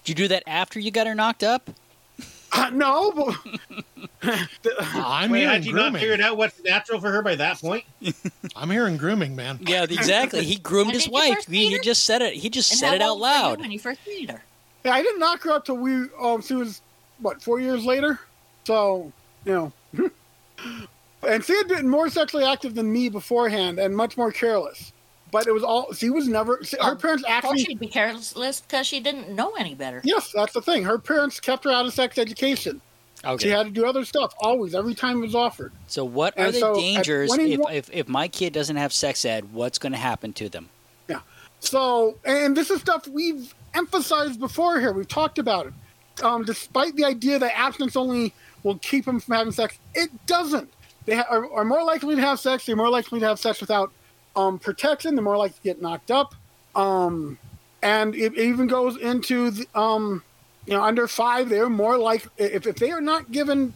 [0.03, 1.69] Did you do that after you got her knocked up?
[2.51, 3.35] Uh, no, but
[4.81, 5.99] I'm Wait, hearing had you not grooming.
[6.01, 7.83] figured out what's natural for her by that point?
[8.55, 9.59] I'm hearing grooming, man.
[9.61, 10.43] Yeah, exactly.
[10.43, 11.33] He groomed When his did you wife.
[11.35, 11.81] first He, meet he her?
[11.83, 12.33] just said it.
[12.33, 13.59] He just And said how it out old were you loud.
[13.61, 14.43] When you first meet her.
[14.83, 16.81] Yeah, I didn't knock her up till we um she was
[17.19, 18.19] what four years later.
[18.65, 19.11] So
[19.45, 19.71] you know,
[21.27, 24.91] and she had been more sexually active than me beforehand and much more careless.
[25.31, 26.63] But it was all she was never.
[26.63, 27.63] She, her Um, parents Well, actually.
[27.63, 30.01] she'd be careless because she didn't know any better.
[30.03, 30.83] Yes, that's the thing.
[30.83, 32.79] Her parents kept her out of sex education.
[33.39, 35.71] She had to do other stuff always, every time it was offered.
[35.87, 38.93] So, what are And the so, dangers if, 21 if if my kid doesn't have
[38.93, 39.53] sex ed?
[39.53, 40.69] What's going to happen to them?
[41.07, 41.19] Yeah.
[41.59, 44.93] So, and this is stuff we've emphasized before here.
[44.93, 45.73] We've talked about it.
[46.23, 48.33] Um, despite the idea that abstinence only
[48.63, 50.71] will keep them from having sex, it doesn't.
[51.05, 52.65] They ha- are, are more likely to have sex.
[52.65, 53.91] They're more likely to have sex without
[54.35, 55.15] um, protection.
[55.15, 56.35] They're more likely to get knocked up.
[56.75, 57.37] Um,
[57.81, 60.23] and it even goes into the, um,
[60.65, 61.49] you know under five.
[61.49, 63.73] They're more like if, if they are not given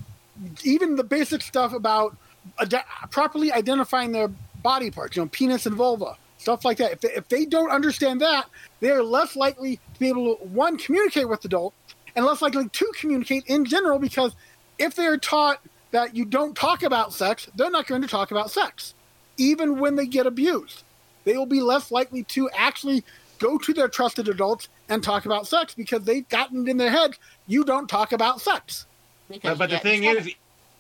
[0.63, 2.15] even the basic stuff about
[2.59, 4.29] ide- properly identifying their
[4.63, 6.93] body parts, you know, penis and vulva, stuff like that.
[6.93, 8.47] If they, if they don't understand that,
[8.79, 11.75] they are less likely to be able to one communicate with adults
[12.15, 14.35] and less likely to communicate in general because
[14.77, 15.59] if they are taught
[15.91, 18.93] that you don't talk about sex, they're not going to talk about sex.
[19.37, 20.83] Even when they get abused,
[21.23, 23.03] they will be less likely to actually
[23.39, 26.91] go to their trusted adults and talk about sex because they've gotten it in their
[26.91, 27.15] head
[27.47, 28.85] you don't talk about sex.
[29.29, 30.19] Because But, but the thing trouble.
[30.19, 30.33] is,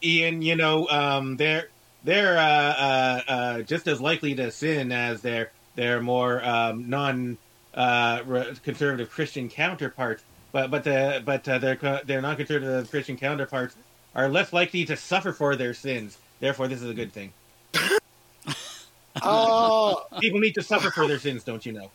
[0.03, 1.69] Ian, you know, um, they're
[2.03, 7.37] they're uh, uh, uh, just as likely to sin as their their more um, non
[7.73, 8.21] uh,
[8.63, 10.23] conservative Christian counterparts.
[10.51, 13.75] But but the but uh, their their non conservative Christian counterparts
[14.15, 16.17] are less likely to suffer for their sins.
[16.39, 17.33] Therefore, this is a good thing.
[19.21, 21.91] Uh, People need to suffer for their sins, don't you know?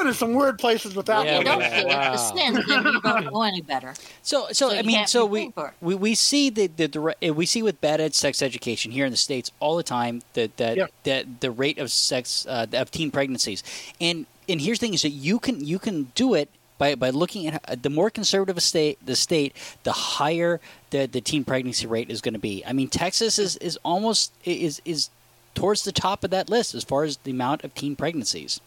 [0.00, 1.44] We go to some weird places with that Yeah, you one.
[1.46, 1.80] don't yeah.
[1.80, 1.86] see.
[1.86, 2.12] Wow.
[2.12, 3.94] The sin, then you don't know any better.
[4.22, 5.74] So, so, So I mean, so we, blamed for it.
[5.80, 9.04] we we see the the dire- uh, we see with bad ed sex education here
[9.04, 10.86] in the states all the time that that Yeah.
[11.04, 13.62] that the rate of sex uh, of teen pregnancies,
[14.00, 16.48] and and here's the thing is that you can you can do it.
[16.78, 21.04] By, by looking at uh, the more conservative a state the state the higher the,
[21.04, 22.64] the teen pregnancy rate is going to be.
[22.66, 25.10] I mean Texas is, is almost is is
[25.54, 28.62] towards the top of that list as far as the amount of teen pregnancies.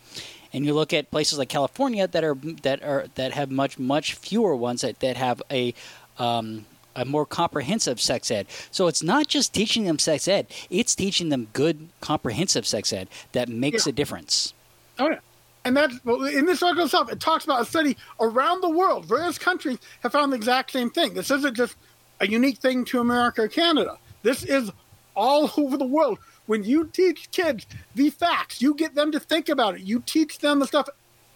[0.53, 4.13] And you look at places like California that are that are that have much much
[4.13, 5.73] fewer ones that, that have a
[6.19, 8.45] um, a more comprehensive sex ed.
[8.71, 13.07] So it's not just teaching them sex ed; it's teaching them good comprehensive sex ed
[13.31, 13.89] that makes Yeah.
[13.89, 14.53] a difference.
[14.99, 15.19] Oh yeah.
[15.65, 19.05] And that's well, in this article itself, it talks about a study around the world.
[19.05, 21.13] Various countries have found the exact same thing.
[21.13, 21.75] This isn't just
[22.19, 23.97] a unique thing to America or Canada.
[24.23, 24.71] This is
[25.15, 26.19] all over the world.
[26.45, 29.81] When you teach kids the facts, you get them to think about it.
[29.81, 30.89] You teach them the stuff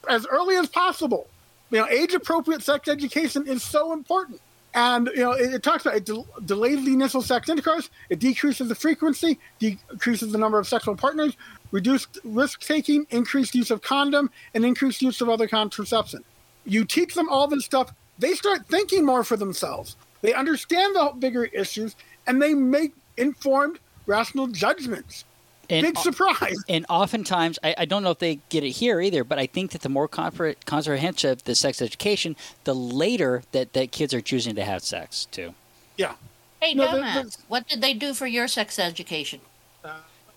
[0.10, 1.28] as early as possible.
[1.72, 4.41] You know, age appropriate sex education is so important.
[4.74, 8.20] And you know, it, it talks about it del- delays the initial sex intercourse, it
[8.20, 11.36] decreases the frequency, decreases the number of sexual partners,
[11.72, 16.24] reduced risk taking, increased use of condom, and increased use of other contraception.
[16.65, 19.96] You teach them all this stuff, they start thinking more for themselves.
[20.22, 25.24] They understand the bigger issues, and they make informed, rational judgments.
[25.70, 26.56] And Big surprise.
[26.70, 29.72] and oftentimes, I, I don't know if they get it here either, but I think
[29.72, 34.56] that the more compre- comprehensive the sex education, the later that, that kids are choosing
[34.56, 35.54] to have sex too.
[35.98, 36.13] Yeah.
[36.62, 39.41] Hey, No, the- dumbass, what did they do for your sex education?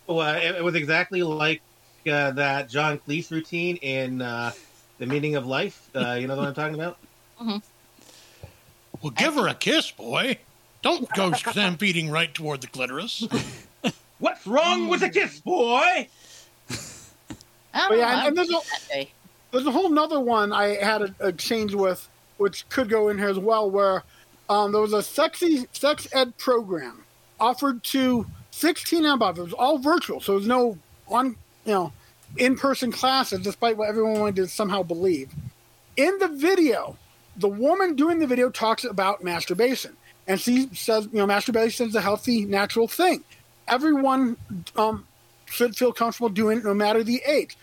[0.09, 1.63] Well, uh, it, it was exactly like
[2.11, 4.51] uh, that John Cleese routine in uh,
[4.99, 5.89] The Meaning of Life.
[5.95, 6.99] Uh, you know what I'm talking about?
[9.01, 10.39] Well, give her a kiss, boy.
[10.83, 13.27] Don't go stampeding right toward the clitoris.
[14.19, 16.09] What's wrong with a kiss, boy?
[17.73, 18.19] I don't yeah, know.
[18.19, 19.11] and- and there's a- that day.
[19.53, 23.29] There's a whole nother one I had an exchange with, which could go in here
[23.29, 24.05] as well, where
[24.49, 27.03] um, there was a sexy sex ed program
[27.41, 29.39] offered to 16 and above.
[29.39, 31.93] It was all virtual, so there was no on you know
[32.37, 35.31] in person classes, despite what everyone wanted to somehow believe.
[35.97, 36.97] In the video,
[37.37, 41.95] the woman doing the video talks about masturbation, and she says, you know, masturbation is
[41.95, 43.25] a healthy, natural thing.
[43.67, 44.37] Everyone
[44.77, 45.07] um,
[45.47, 47.57] should feel comfortable doing it, no matter the age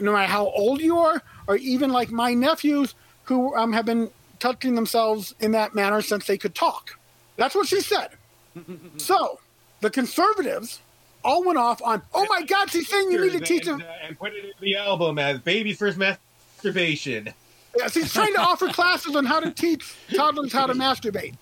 [0.00, 2.94] no matter how old you are, or even like my nephews
[3.24, 6.98] who um, have been touching themselves in that manner since they could talk.
[7.36, 8.10] That's what she said.
[8.96, 9.40] so
[9.80, 10.80] the conservatives
[11.24, 13.80] all went off on, oh my God, she's saying you need to teach them.
[13.80, 17.32] and, uh, and put it in the album as "Baby's First Masturbation."
[17.76, 21.34] Yeah, she's trying to offer classes on how to teach toddlers how to masturbate.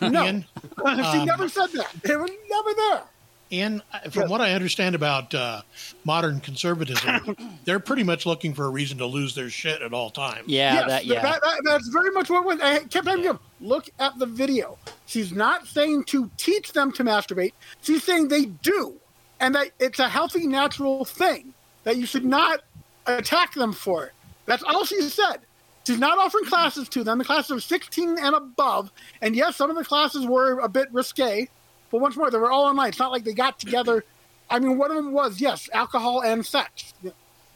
[0.00, 0.44] No, Ian,
[0.78, 0.82] she
[1.18, 1.90] um, never said that.
[2.02, 3.02] They were never there.
[3.52, 4.30] Ian, uh, from Yes.
[4.30, 5.60] what I understand about uh,
[6.04, 10.10] modern conservatism, they're pretty much looking for a reason to lose their shit at all
[10.10, 10.48] times.
[10.48, 11.22] Yeah, yes, that yeah.
[11.22, 12.60] that- that- that's very much what it was.
[12.60, 14.78] I kept telling them, look at the video.
[15.06, 17.52] She's not saying to teach them to masturbate.
[17.82, 18.94] She's saying they do,
[19.40, 21.52] and that it's a healthy, natural thing
[21.84, 22.60] that you should not
[23.06, 24.12] attack them for it.
[24.46, 25.36] That's all she said.
[25.86, 27.18] She's not offering classes to them.
[27.18, 30.88] The classes are 16 and above, and yes, some of the classes were a bit
[30.92, 31.48] risque,
[31.90, 32.88] but once more, they were all online.
[32.88, 34.04] It's not like they got together.
[34.48, 36.94] I mean, one of them was yes, alcohol and sex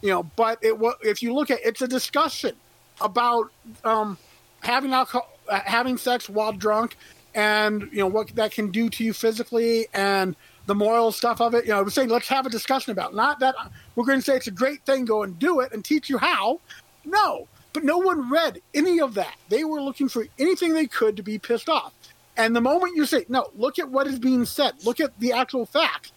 [0.01, 2.55] you know but it was if you look at it's a discussion
[3.01, 3.51] about
[3.85, 4.19] um,
[4.61, 6.97] having alcohol uh, having sex while drunk
[7.35, 10.37] and you know what that can do to you physically and
[10.67, 13.17] the moral stuff of it you know we're saying let's have a discussion about it.
[13.17, 13.55] not that
[13.95, 16.19] we're going to say it's a great thing go and do it and teach you
[16.19, 16.61] how
[17.05, 19.37] no but no one read any of that.
[19.49, 21.93] They were looking for anything they could to be pissed off.
[22.37, 24.73] And the moment you say no look at what is being said.
[24.85, 26.13] Look at the actual facts.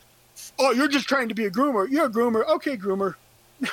[0.59, 1.89] Oh you're just trying to be a groomer.
[1.89, 2.47] You're a groomer.
[2.47, 3.15] Okay groomer.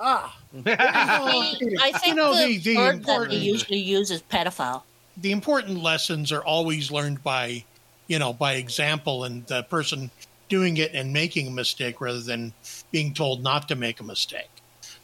[0.00, 0.38] Ah.
[0.54, 4.82] See, I think know, the, the- the word that important- they usually use is pedophile.
[5.16, 7.64] The important lessons are always learned by,
[8.06, 10.12] you know, by example and the person
[10.48, 12.52] doing it and making a mistake rather than
[12.92, 14.48] being told not to make a mistake.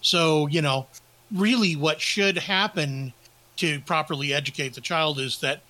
[0.01, 0.87] So, you know,
[1.35, 3.13] really what should happen
[3.57, 5.61] to properly educate the child is that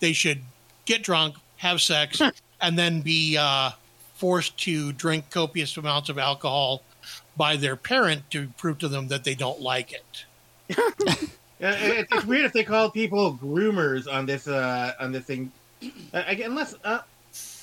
[0.00, 0.40] they should
[0.84, 2.20] get drunk, have sex,
[2.60, 3.70] and then be uh,
[4.14, 6.82] forced to drink copious amounts of alcohol
[7.36, 11.28] by their parent to prove to them that they don't like it.
[11.60, 15.52] Yeah, it's weird if they call people groomers on this uh, on this thing.
[16.12, 16.98] Uh, unless uh,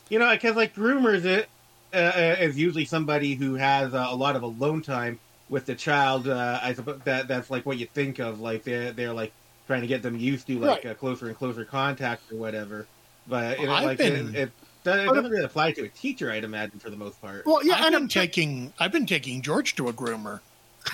[0.10, 1.50] you know, because like groomers it,
[1.94, 5.20] uh, uh, is usually somebody who has uh, a lot of alone time
[5.52, 6.28] with the child.
[6.28, 8.40] Uh, I suppose that that's like what you think of.
[8.40, 9.32] Like they're they're like
[9.68, 10.92] trying to get them used to like Right.
[10.92, 12.88] uh, closer and closer contact or whatever.
[13.28, 14.52] But you know, I've like been- it, it, it
[14.84, 17.46] doesn't really apply to a teacher, I'd imagine, for the most part.
[17.46, 20.40] Well, yeah, I've and been a, taking I've been taking George to a groomer.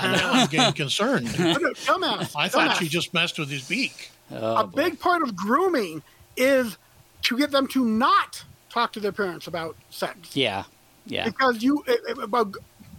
[0.02, 1.28] And now I'm getting concerned.
[1.28, 2.34] dumbass.
[2.36, 2.80] I thought dumbass.
[2.80, 4.12] she just messed with his beak.
[4.32, 4.76] Oh, a boy.
[4.76, 6.04] big part of grooming
[6.36, 6.78] is
[7.24, 10.66] to get them to not talk to their parents about sex Yeah,
[11.06, 12.56] yeah, because you it- it- about-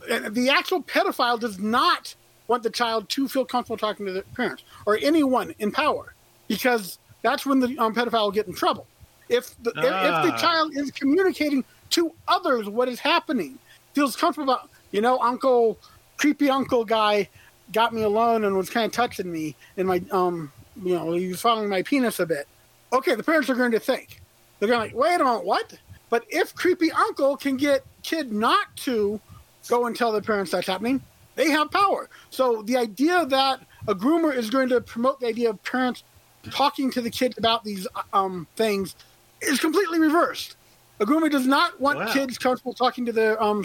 [0.09, 2.15] the actual pedophile does not
[2.47, 6.15] want the child to feel comfortable talking to their parents or anyone in power
[6.49, 8.87] because that's when the um, pedophile will get in trouble.
[9.29, 10.39] If the, if, if the Ah.
[10.41, 13.59] child is communicating to others what is happening
[13.95, 15.79] feels comfortable about you know uncle
[16.17, 17.29] creepy uncle guy
[17.73, 20.51] got me alone and was kind of touching me and my um
[20.83, 22.47] you know he was following my penis a bit.
[22.93, 24.23] Okay the parents are going to think.
[24.59, 25.75] They're going to like wait a minute what?
[26.09, 29.21] But if creepy uncle can get kid not to
[29.69, 31.01] go and tell their parents that's happening
[31.35, 35.51] they have power so the idea that a groomer is going to promote the idea
[35.51, 36.03] of parents
[36.51, 38.95] talking to the kids about these um, things
[39.41, 40.57] is completely reversed
[41.01, 42.13] a groomer does not want Wow.
[42.13, 43.65] kids comfortable talking to their um,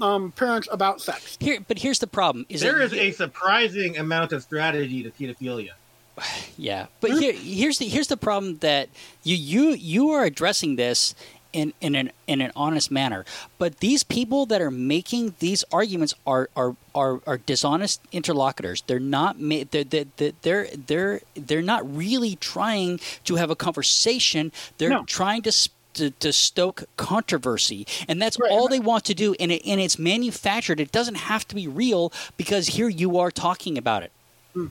[0.00, 3.98] um, parents about sex Here, but here's the problem: is There that is a surprising
[3.98, 5.70] amount of strategy to pedophilia.
[6.56, 8.88] Yeah, but here, here's the here's the problem that
[9.22, 11.14] you you you are addressing this
[11.58, 13.20] in in an in an honest manner,
[13.58, 18.82] but these people that are making these arguments are are are, are dishonest interlocutors.
[18.86, 20.06] They're not ma- they're, they're
[20.42, 24.52] they're they're they're not really trying to have a conversation.
[24.78, 25.04] They're No.
[25.18, 25.52] trying to.
[25.52, 29.34] sp- to, to stoke controversy, and that's Right, all they want to do.
[29.40, 30.78] And, it, and it's manufactured.
[30.78, 34.12] It doesn't have to be real because here you are talking about it,
[34.54, 34.70] mm.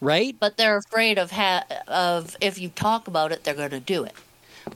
[0.00, 0.36] right?
[0.38, 4.04] But they're afraid of ha- of if you talk about it, they're going to do
[4.04, 4.14] it.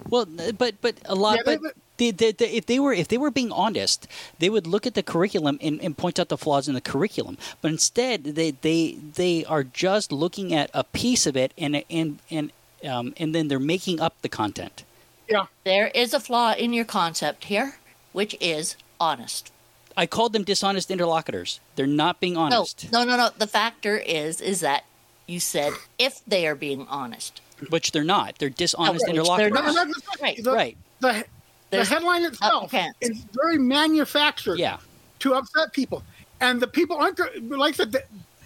[0.09, 0.27] Well,
[0.59, 1.37] but but a lot.
[1.38, 4.09] Yeah, they- but they, they, they, if they were if they were being honest,
[4.40, 7.38] they would look at the curriculum and, and point out the flaws in the curriculum.
[7.62, 12.18] But instead, they they they are just looking at a piece of it and and
[12.31, 12.51] and
[12.85, 14.83] um, and then they're making up the content.
[15.29, 17.77] yeah There is a flaw in your concept here,
[18.12, 19.51] which is honest.
[19.97, 21.61] I called them dishonest interlocutors.
[21.77, 23.31] They're not being honest, No, no, no, no.
[23.38, 24.83] The factor is is that
[25.29, 27.40] you said if they are being honest.
[27.70, 28.38] Which they're not.
[28.38, 29.53] They're dishonest No, which interlocutors.
[29.53, 29.74] they're No, not.
[29.74, 30.42] no, no, no, Right.
[30.42, 30.77] the, Right.
[31.00, 31.24] the, the
[31.70, 34.79] There's- headline itself is very manufactured Yeah.
[35.20, 36.03] to upset people.
[36.40, 37.18] And the people aren't,
[37.50, 37.96] like I said,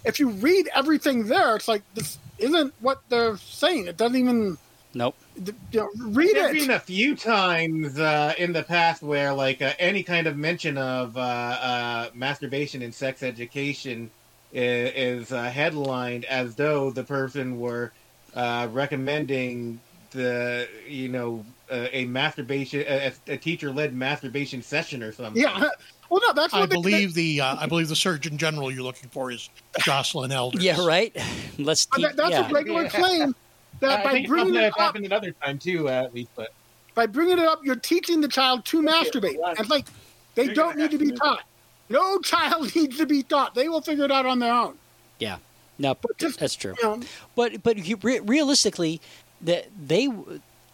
[0.05, 3.87] if you read everything there, it's like, this isn't what they're saying.
[3.87, 4.57] It doesn't even,
[4.93, 5.15] Nope.
[5.35, 9.73] you know, read There's been a few times uh, in the past where, like, uh,
[9.79, 14.09] any kind of mention of uh, uh, masturbation and sex education
[14.53, 17.91] is, is uh, headlined as though the person were
[18.35, 19.79] uh, recommending
[20.11, 25.41] the, you know, uh, a masturbation, a, a teacher-led masturbation session or something.
[25.41, 25.69] Yeah.
[26.11, 28.81] Well, no, that's I what they- believe the uh, I believe the Surgeon General you're
[28.81, 29.47] looking for is
[29.81, 30.63] Joycelyn Elders.
[30.63, 30.83] Yeah.
[30.83, 31.15] Right.
[31.59, 31.85] Let's.
[31.85, 32.49] but Keep, that, that's yeah.
[32.49, 32.89] a regular Yeah.
[32.89, 33.35] claim
[33.79, 36.31] that I by think bringing it up, happened another time too, uh, at least.
[36.35, 36.49] But
[36.95, 39.35] by bringing it up, you're teaching the child to masturbate.
[39.59, 39.85] And like,
[40.33, 41.43] they You're don't need to be taught.
[41.89, 43.53] No child needs to be taught.
[43.53, 44.79] They will figure it out on their own.
[45.19, 45.37] Yeah.
[45.79, 46.75] No, But just, that's true.
[46.77, 46.99] You know,
[47.35, 49.01] But but you- re- realistically,
[49.41, 50.09] that they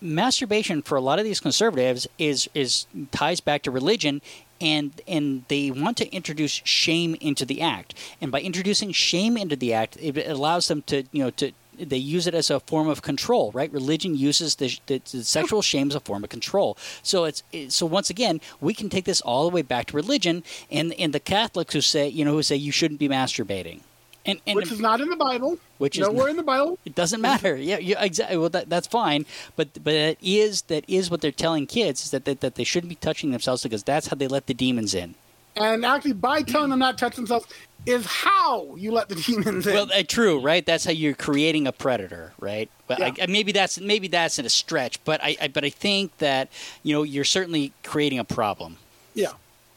[0.02, 4.22] masturbation for a lot of these conservatives is is ties back to religion.
[4.62, 9.58] And and they want to introduce shame into the act, and by introducing shame into
[9.58, 12.88] the act, it allows them to you know to they use it as a form
[12.88, 13.70] of control, right?
[13.74, 16.78] Religion uses the, the, the sexual shame as a form of control.
[17.04, 19.96] So it's it, so once again, we can take this all the way back to
[19.98, 20.42] religion,
[20.72, 23.82] and and the Catholics who say you know who say you shouldn't be masturbating,
[24.26, 25.58] and and which is not in the Bible.
[25.78, 26.80] Which is nowhere in the Bible.
[26.86, 27.56] it doesn't matter.
[27.72, 28.38] Yeah, yeah exactly.
[28.38, 29.26] Well, that, that's fine.
[29.56, 32.64] But but that is that is what they're telling kids is that, that that they
[32.64, 35.16] shouldn't be touching themselves because that's how they let the demons in.
[35.58, 37.46] And actually, by telling them not to touch themselves
[37.86, 39.74] is how you let the demons in.
[39.74, 40.66] Well, uh, true, right?
[40.66, 42.70] That's how you're creating a predator, right?
[42.88, 43.06] But Yeah.
[43.20, 46.18] I, I- maybe that's maybe that's in a stretch, but I, I but I think
[46.18, 46.50] that
[46.84, 48.78] you know you're certainly creating a problem.
[49.14, 49.32] yeah.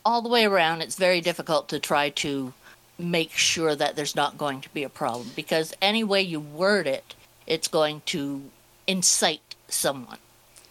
[0.05, 2.55] All the way around, it's very difficult to try to
[2.99, 6.87] make sure that there's not going to be a problem because any way you word
[6.87, 7.15] it,
[7.47, 8.43] it's going to
[8.87, 10.19] incite someone.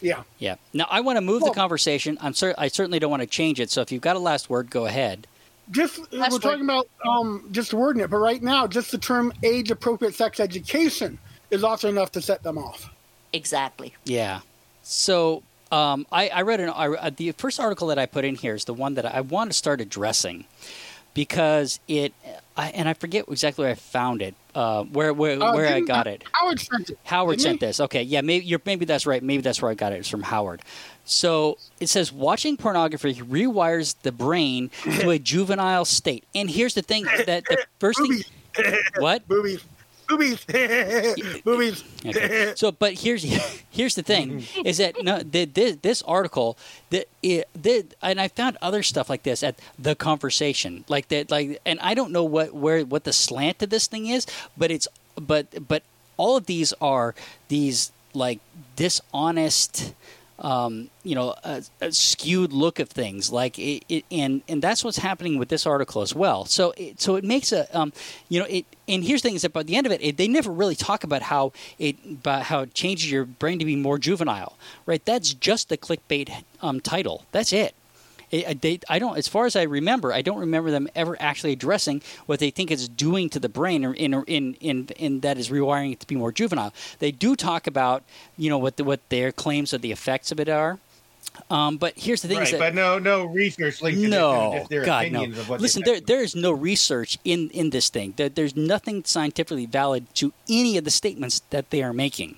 [0.00, 0.22] Yeah.
[0.38, 0.56] Yeah.
[0.72, 2.18] Now I want to move Well- the conversation.
[2.20, 3.70] I'm cer- I certainly don't want to change it.
[3.70, 5.26] So if you've got a last word, go ahead.
[5.70, 9.34] Just That's we're talking about um, just wording it, but right now, just the term
[9.42, 11.18] age-appropriate sex education
[11.50, 12.90] is also enough to set them off.
[13.34, 13.94] Exactly.
[14.06, 14.40] Yeah.
[14.82, 18.34] So um, I, I read an I, uh, the first article that I put in
[18.34, 20.46] here is the one that I want to start addressing
[21.14, 22.12] because it
[22.56, 25.80] I, and I forget exactly where I found it, uh, where where, Uh, where I
[25.80, 26.24] got it.
[26.32, 26.98] Howard sent it.
[27.04, 27.78] Howard sent this.
[27.80, 29.22] Okay, yeah, maybe you're, maybe that's right.
[29.22, 30.00] Maybe that's where I got it.
[30.00, 30.62] It's from Howard.
[31.04, 36.24] So it says watching pornography rewires the brain to a juvenile state.
[36.34, 38.22] And here's the thing that the first thing.
[38.98, 39.26] What?
[39.28, 39.62] Boobies.
[40.08, 40.44] Boobies.
[41.44, 41.84] Boobies.
[42.06, 42.52] Okay.
[42.54, 43.22] So, but here's
[43.70, 46.56] here's the thing: is that no, the, this, this article,
[46.90, 51.30] the, it, the, and I found other stuff like this at the conversation, like that,
[51.30, 54.70] like, and I don't know what where what the slant of this thing is, but
[54.70, 54.86] it's
[55.20, 55.82] but but
[56.16, 57.14] all of these are
[57.48, 58.38] these like
[58.76, 59.92] dishonest
[60.38, 63.30] um, you know, a, a skewed look of things.
[63.32, 66.44] Like, it, it, and and that's what's happening with this article as well.
[66.44, 67.92] So, it, so it makes a, um,
[68.28, 68.66] you know, it.
[68.86, 70.76] And here's the thing: is that by the end of it, it, they never really
[70.76, 75.04] talk about how it, about how it changes your brain to be more juvenile, right?
[75.04, 77.24] That's just the clickbait um, title.
[77.32, 77.74] That's it.
[78.30, 81.16] It, I- they, I don't, as far as I remember, I don't remember them ever
[81.20, 85.20] actually addressing what they think it's doing to the brain, or in, in, in, in
[85.20, 86.72] that is rewiring it to be more juvenile.
[86.98, 88.02] They do talk about,
[88.36, 90.78] you know, what the, what their claims of the effects of it are.
[91.50, 94.10] Um, but here's the thing: is Right, that, but no, no research linked to this,
[94.10, 95.18] no, just their God, no.
[95.20, 98.14] opinions of what Listen, there, there is no research in, in this thing.
[98.16, 102.36] There, there's nothing scientifically valid to any of the statements that they are making.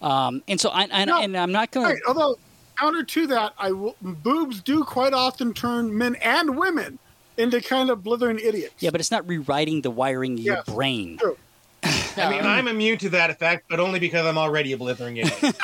[0.00, 1.20] Um, and so, I, I, No.
[1.20, 1.96] and I'm not going Right.
[1.96, 2.08] to.
[2.08, 2.38] Although
[2.78, 6.98] counter to that, I boobs do quite often turn men and women
[7.36, 8.74] into kind of blithering idiots.
[8.78, 11.18] Yeah, but it's not rewriting the wiring of your brain.
[11.18, 11.36] true.
[11.82, 15.56] I mean, I'm immune to that effect, but only because I'm already a blithering idiot.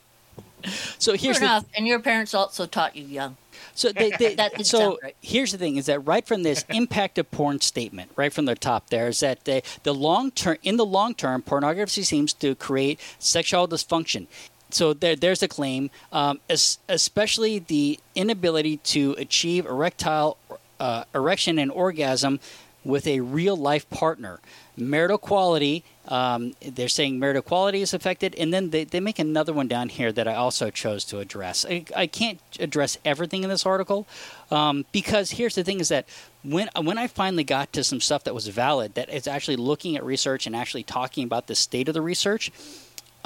[0.98, 1.64] So here's Fair the enough.
[1.76, 3.36] And your parents also taught you young.
[3.74, 5.16] So they, they That so right.
[5.20, 8.54] here's the thing: is that right from this impact of porn statement, right from the
[8.54, 12.54] top, there is that they, the long term in the long term, pornography seems to
[12.54, 14.26] create sexual dysfunction.
[14.76, 20.36] So there, there's a claim, um, es- especially the inability to achieve erectile
[20.78, 22.40] uh, erection and orgasm
[22.84, 24.38] with a real life partner.
[24.76, 29.54] Marital quality, um, they're saying marital quality is affected, and then they, they make another
[29.54, 31.64] one down here that I also chose to address.
[31.64, 34.06] I, I can't address everything in this article
[34.50, 36.06] um, because here's the thing: is that
[36.44, 39.96] when when I finally got to some stuff that was valid, that is actually looking
[39.96, 42.52] at research and actually talking about the state of the research,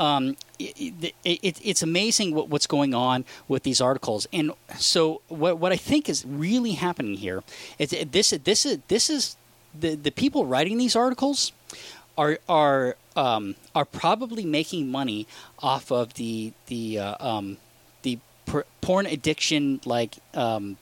[0.01, 4.27] um, it, it, it's amazing what, what's going on with these articles.
[4.33, 7.43] And so, what, what I think is really happening here
[7.79, 9.37] is this this is this is
[9.79, 11.53] the the people writing these articles
[12.17, 15.27] are are um, are probably making money
[15.59, 17.59] off of the the uh, um,
[18.03, 20.79] the por- porn addiction like um,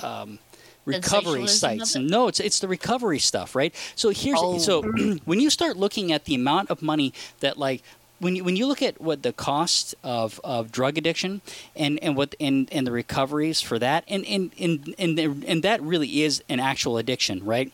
[0.00, 0.38] um,
[0.86, 1.94] recovery sites.
[1.94, 2.00] it?
[2.00, 3.74] No, it's it's the recovery stuff, right?
[3.94, 4.58] So here's Oh.
[4.58, 4.82] so
[5.24, 7.82] when you start looking at the amount of money that like
[8.22, 11.40] when you when you look at what the cost of, of drug addiction
[11.74, 15.82] and, and what and, and the recoveries for that and and and and, and that
[15.82, 17.72] really is an actual addiction, right?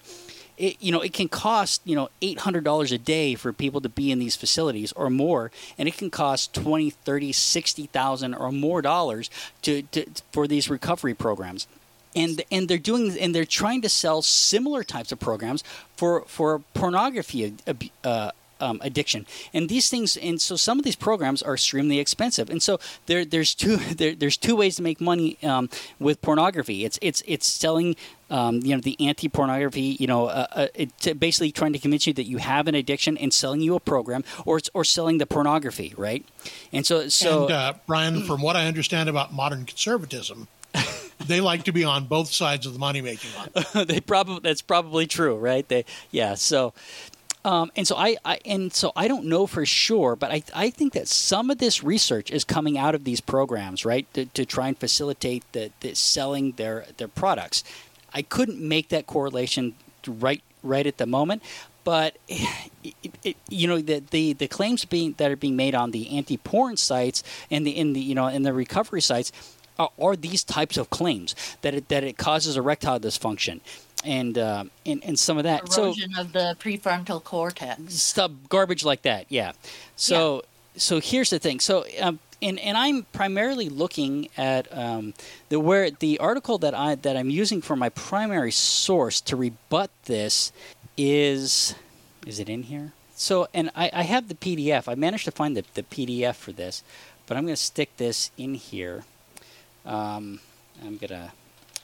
[0.57, 3.82] It, you know, it can cost you know eight hundred dollars a day for people
[3.82, 8.34] to be in these facilities or more, and it can cost twenty, thirty, sixty thousand
[8.34, 9.28] or more dollars
[9.62, 11.68] to, to for these recovery programs
[12.16, 15.62] and and they're doing and they're trying to sell similar types of programs
[15.94, 17.55] for for pornography
[18.03, 18.30] uh,
[18.61, 22.62] um, addiction and these things and so some of these programs are extremely expensive and
[22.62, 26.98] so there there's two there, there's two ways to make money um, with pornography it's
[27.02, 27.96] it's it's selling
[28.30, 32.12] um, you know the anti-pornography you know uh, uh, it, basically trying to convince you
[32.12, 35.26] that you have an addiction and selling you a program or it's or selling the
[35.26, 36.24] pornography right
[36.72, 40.48] and so so and uh, Brian, from what I understand about modern conservatism,
[41.26, 43.86] they like to be on both sides of the money making line.
[43.86, 45.66] they probably that's probably true, right?
[45.66, 46.34] They yeah.
[46.34, 46.74] So
[47.49, 50.68] um, and so I, I and so I don't know for sure, but I I
[50.68, 54.44] think that some of this research is coming out of these programs, right, to, to
[54.44, 57.64] try and facilitate the, the selling their their products.
[58.12, 59.76] I couldn't make that correlation
[60.07, 61.42] right right at the moment,
[61.84, 65.92] but it, it, you know the, the the claims being that are being made on
[65.92, 69.32] the anti-porn sites and the in the you know in the recovery sites
[69.78, 73.61] are, are these types of claims that it that it causes erectile dysfunction
[74.05, 75.70] and uh, and and some of that.
[75.72, 77.94] So Erosion of the prefrontal cortex.
[77.94, 79.53] stuff garbage like that yeah.
[79.96, 80.44] So
[80.76, 81.61] so here's the thing.
[81.61, 85.14] So um, and and I'm primarily looking at um,
[85.49, 89.90] the where the article that I that I'm using for my primary source to rebut
[90.05, 90.53] this
[90.96, 91.74] is
[92.26, 92.92] is it in here?
[93.14, 96.53] So and I, I have the PDF I managed to find the, the PDF for
[96.53, 96.82] this
[97.26, 99.05] but I'm going to stick this in here.
[99.84, 100.40] Um,
[100.84, 101.32] I'm gonna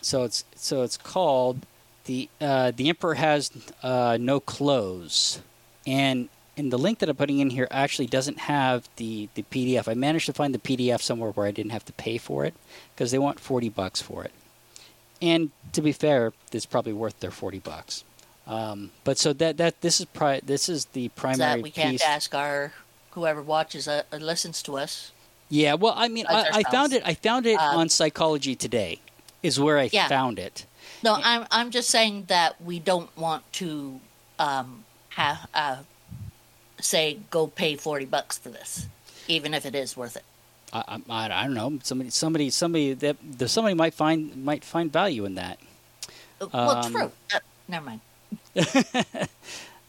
[0.00, 1.66] so it's so it's called
[2.06, 3.50] the uh, the emperor has
[3.82, 5.40] uh, no clothes
[5.86, 9.88] and and the link that I'm putting in here actually doesn't have the the PDF.
[9.88, 12.54] I managed to find the PDF somewhere where I didn't have to pay for it
[12.94, 14.32] because they want 40 bucks for it.
[15.22, 18.04] And to be fair, it's probably worth their 40 bucks.
[18.46, 21.92] Um, but so that that this is pri- this is the primary that we can't
[21.92, 22.02] piece.
[22.02, 22.72] ask our
[23.12, 25.12] whoever watches uh, uh, listens to us.
[25.48, 27.02] Yeah, well, I mean, I, I found it.
[27.06, 28.98] I found it Um, on Psychology Today,
[29.42, 30.08] is where I Yeah.
[30.08, 30.66] found it.
[31.04, 34.00] No, I'm I'm just saying that we don't want to
[34.38, 35.76] um, have uh,
[36.80, 38.88] say go pay forty bucks for this,
[39.28, 40.24] even if it is worth it.
[40.72, 41.78] I, I, I don't know.
[41.82, 45.58] Somebody, somebody, somebody that somebody might find might find value in that.
[46.40, 47.12] Uh, Well, Um, true.
[47.34, 47.38] Uh,
[47.68, 48.00] never mind.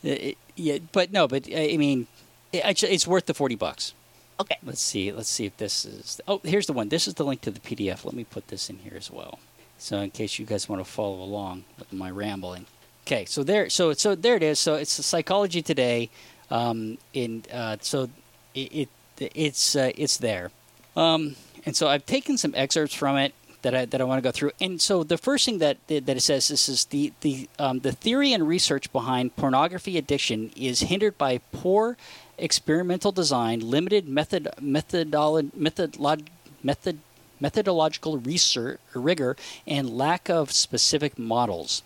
[0.04, 2.08] It- yeah, but no, but I I mean,
[2.54, 3.94] it, actually, it's worth the forty bucks.
[4.40, 4.58] Okay.
[4.64, 5.12] Let's see.
[5.12, 6.22] Let's see if this is.
[6.28, 6.90] Oh, here's the one.
[6.90, 8.06] This is the link to the PDF.
[8.06, 9.40] Let me put this in here as well.
[9.78, 12.66] So in case you guys want to follow along with my rambling.
[13.06, 14.60] Okay, so there, so so there it is.
[14.60, 16.10] So it's Psychology Today.
[16.50, 18.10] Um, in uh, so
[18.54, 20.52] it, it it's uh, it's there.
[20.96, 24.28] Um, and so I've taken some excerpts from it that I that I want to
[24.28, 24.52] go through.
[24.62, 27.92] And so the first thing that that it says this is the the um, the
[27.92, 31.98] theory and research behind pornography addiction is hindered by poor
[32.38, 36.28] experimental design, limited method methodolo- methodolog-
[36.64, 37.00] method
[37.40, 39.36] methodological research rigor,
[39.68, 41.84] and lack of specific models.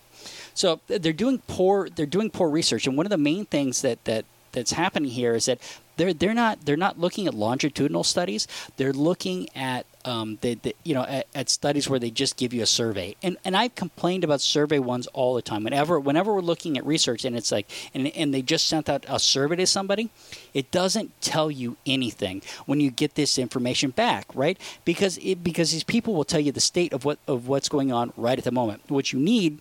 [0.54, 4.04] So they're doing poor they're doing poor research, and one of the main things that
[4.04, 5.58] that that's happening here is that
[5.96, 8.46] they're they're not they're not looking at longitudinal studies.
[8.76, 12.52] They're looking at um, the, the you know at, at studies where they just give
[12.52, 13.16] you a survey.
[13.22, 15.64] And and I've complained about survey ones all the time.
[15.64, 19.04] Whenever whenever we're looking at research and it's like and and they just sent out
[19.08, 20.10] a survey to somebody,
[20.54, 24.58] it doesn't tell you anything when you get this information back, right?
[24.84, 27.92] Because it because these people will tell you the state of what of what's going
[27.92, 28.82] on right at the moment.
[28.88, 29.60] What you need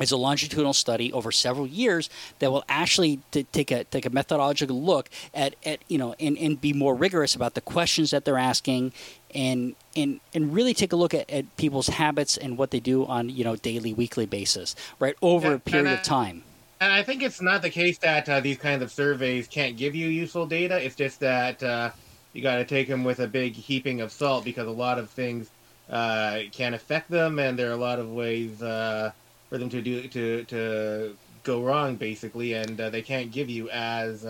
[0.00, 2.08] is a longitudinal study over several years
[2.38, 6.38] that will actually t- take a take a methodological look at, at you know and,
[6.38, 8.92] and be more rigorous about the questions that they're asking
[9.34, 13.04] and and and really take a look at, at people's habits and what they do
[13.06, 16.42] on you know daily weekly basis right over Yeah, a period and of time
[16.80, 19.94] And I think it's not the case that uh, these kinds of surveys can't give
[19.94, 20.82] you useful data.
[20.84, 21.90] It's just that uh,
[22.32, 25.10] you got to take them with a big heaping of salt because a lot of
[25.10, 25.50] things
[25.90, 29.10] uh, can affect them, and there are a lot of ways uh,
[29.48, 33.68] for them to do to to go wrong, basically, and uh, they can't give you
[33.70, 34.24] as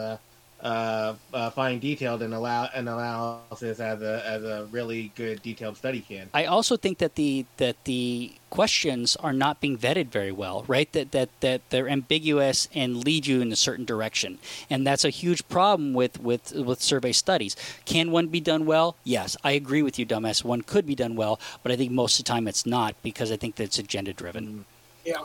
[0.61, 5.77] uh, uh, fine detailed and allow- an analysis as a as a really good detailed
[5.77, 6.29] study can.
[6.35, 10.91] I also think that the that the questions are not being vetted very well, right?
[10.93, 14.39] That that that they're ambiguous and lead you in a certain direction,
[14.69, 17.55] and that's a huge problem with with with survey studies.
[17.85, 18.97] Can one be done well?
[19.05, 20.45] Yes, I agree with you, dumbass.
[20.45, 23.31] One could be done well, but I think most of the time it's not because
[23.31, 24.65] I think that it's agenda driven.
[25.05, 25.25] Yeah.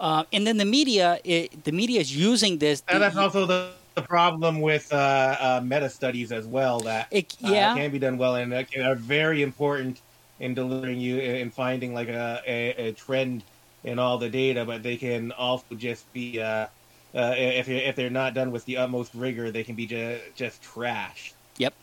[0.00, 2.82] Uh, and then the media, it, the media is using this.
[2.88, 4.96] And that's also the, the problem with uh,
[5.40, 6.80] uh, meta studies as well.
[6.80, 7.74] That It- uh, yeah.
[7.74, 10.00] can be done well and uh, are very important
[10.40, 13.44] in delivering you in finding like a, a, a trend
[13.84, 16.66] in all the data, but they can also just be uh,
[17.14, 20.62] uh, if if they're not done with the utmost rigor, they can be ju- just
[20.62, 21.34] trash.
[21.58, 21.74] Yep.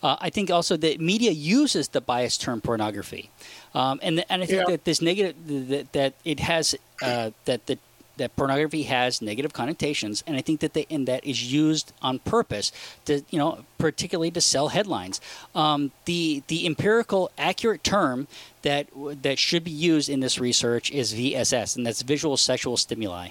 [0.00, 3.30] Uh, I think also that media uses the biased term pornography,
[3.74, 4.70] um, and and I think Yeah.
[4.76, 5.34] that this negative
[5.68, 7.78] that, that it has uh, that that
[8.18, 12.18] that pornography has negative connotations, and I think that they and that is used on
[12.20, 12.72] purpose
[13.06, 15.20] to you know particularly to sell headlines.
[15.54, 18.28] Um, the the empirical accurate term
[18.62, 18.88] that
[19.22, 23.30] that should be used in this research is VSS, and that's visual sexual stimuli.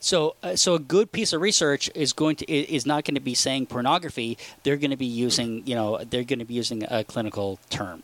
[0.00, 3.20] So, uh, so a good piece of research is going to is not going to
[3.20, 4.36] be saying pornography.
[4.64, 8.02] They're going to be using, you know, they're going to be using a clinical term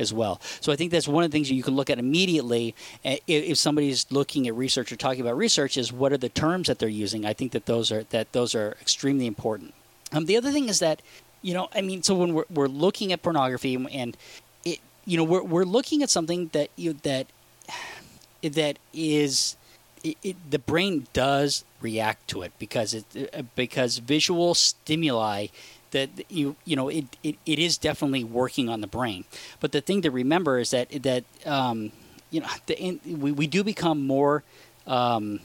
[0.00, 0.40] as well.
[0.60, 2.74] So I think that's one of the things that you can look at immediately
[3.04, 6.68] if, if somebody's looking at research or talking about research is what are the terms
[6.68, 7.24] that they're using.
[7.24, 9.74] I think that those are that those are extremely important.
[10.12, 11.02] Um, the other thing is that,
[11.42, 14.16] you know, I mean, so when we're, we're looking at pornography and
[14.64, 17.26] it, you know, we're we're looking at something that you that
[18.42, 19.56] that is
[20.02, 25.48] it, it, the brain does react to it because it uh, because visual stimuli
[25.92, 29.24] that you you know it, it, it is definitely working on the brain.
[29.60, 31.92] But the thing to remember is that that um,
[32.30, 34.42] you know the, in, we, we do become more
[34.86, 35.40] um,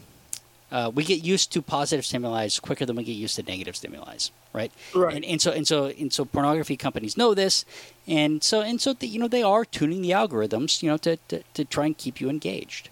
[0.71, 4.17] uh, we get used to positive stimuli quicker than we get used to negative stimuli
[4.55, 4.71] right?
[4.95, 5.15] Right.
[5.15, 7.65] and, and so and so and so pornography companies know this.
[8.07, 11.17] And so and so the, you know they are tuning the algorithms you know to,
[11.27, 12.89] to, to try and keep you engaged.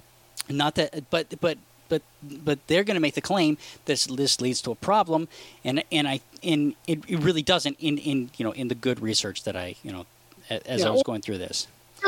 [0.50, 1.58] Not that but but
[1.90, 5.28] but but they're going to make the claim that this leads to a problem.
[5.64, 9.00] And and i and it, it really doesn't in in you know in the good
[9.02, 10.06] research that i you know
[10.50, 10.88] as Yeah.
[10.88, 11.68] i was going through this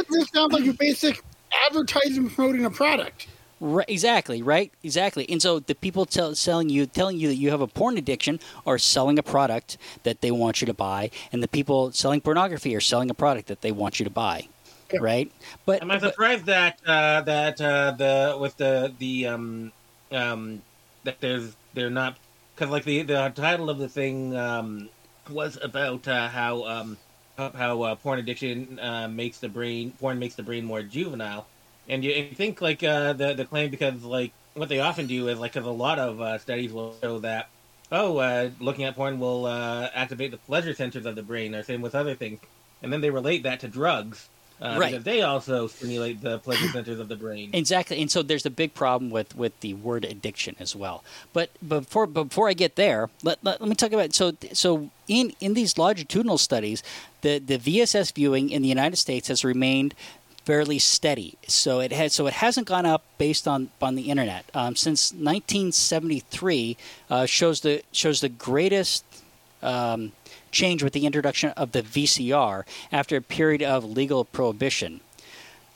[0.10, 1.22] This sounds like a basic
[1.68, 3.28] advertising promoting a product.
[3.62, 5.26] Right, exactly, right, exactly.
[5.30, 8.42] And so the people tell, selling you, telling you that you have a porn addiction,
[8.68, 12.76] are selling a product that they want you to buy, and the people selling pornography
[12.76, 14.50] are selling a product that they want you to buy,
[14.94, 15.00] Yeah.
[15.02, 15.32] right?
[15.66, 19.72] But Am I but- surprised that uh, that uh, the with the the um
[20.12, 20.62] um
[21.06, 22.18] that there's they're not
[22.56, 24.90] because like the the title of the thing um
[25.30, 27.00] was about uh, how um
[27.38, 31.50] how, uh, porn addiction uh, makes the brain porn makes the brain more juvenile.
[31.88, 35.28] And you, and think like uh, the the claim because like what they often do
[35.28, 37.50] is like because a lot of uh, studies will show that
[37.92, 41.54] oh uh, looking at porn will activate the pleasure centers of the brain.
[41.56, 42.40] Or same with other things.
[42.82, 44.30] And then they relate that to drugs
[44.62, 44.92] uh, Right.
[44.92, 48.50] because they also stimulate the pleasure centers of the brain Exactly, and so there's a
[48.50, 51.04] big problem with, with the word addiction as well.
[51.34, 55.34] But before before I get there, let, let, let me talk about so so in
[55.40, 56.84] in these longitudinal studies,
[57.22, 59.94] the the VSS viewing in the United States has remained
[60.46, 61.38] fairly steady.
[61.48, 65.12] So it has so it hasn't gone up based on on the internet um, since
[65.12, 66.78] 1973.
[67.10, 69.04] Uh, shows the shows the greatest
[69.62, 70.12] um,
[70.56, 75.02] change with the introduction of the VCR after a period of legal prohibition.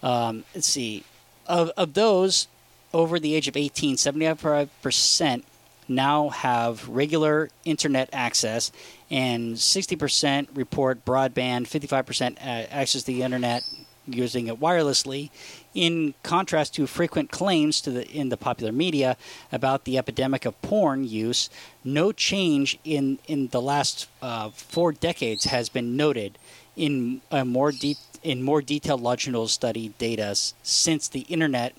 [0.02, 1.04] Um, let's see,
[1.46, 2.48] of, of those
[2.94, 5.44] over the age of 18, 75%
[5.90, 8.72] now have regular internet access,
[9.12, 13.64] and 60% report broadband, 55% uh, access the internet
[14.06, 15.30] using it wirelessly.
[15.76, 19.18] In contrast to frequent claims to the in the popular media
[19.52, 21.50] about the epidemic of porn use,
[21.84, 26.40] no change in in the last uh, four decades has been noted
[26.76, 31.76] in a more de- in more detailed longitudinal study data since the internet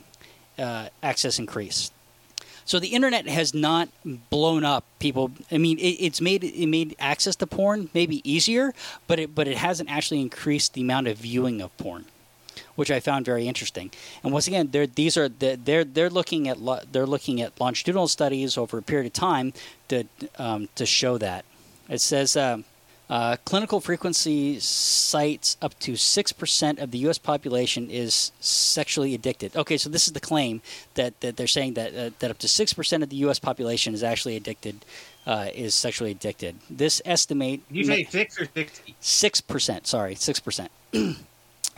[0.58, 1.92] uh, access increased.
[2.64, 5.32] So the internet has not blown up people.
[5.50, 8.72] I mean, it, it's made it made access to porn maybe easier,
[9.08, 12.04] but it but it hasn't actually increased the amount of viewing of porn,
[12.76, 13.90] which I found very interesting.
[14.22, 18.08] And once again, they're, these are they're they're looking at lo- they're looking at longitudinal
[18.08, 19.52] studies over a period of time
[19.88, 20.04] to
[20.38, 21.44] um, to show that.
[21.88, 22.36] It says.
[22.36, 22.64] Um,
[23.10, 27.18] uh, clinical frequency cites up to 6% of the U.S.
[27.18, 29.56] population is sexually addicted.
[29.56, 30.62] Okay, so this is the claim
[30.94, 33.40] that, that they're saying that, uh, that up to 6% of the U.S.
[33.40, 34.84] population is actually addicted,
[35.26, 36.54] uh, is sexually addicted.
[36.70, 37.66] This estimate.
[37.68, 38.94] Did you say six or sixty?
[39.00, 39.86] Six percent.
[39.86, 40.70] Sorry, six percent.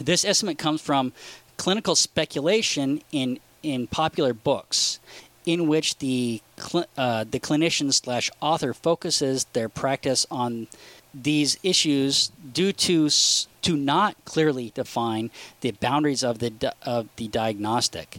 [0.03, 1.13] this estimate comes from
[1.57, 4.99] clinical speculation in in popular books,
[5.47, 10.67] in which the cl- uh, the clinician slash author focuses their practice on
[11.15, 15.31] these issues due to to not clearly define
[15.61, 18.19] the boundaries of the di- of the diagnostic.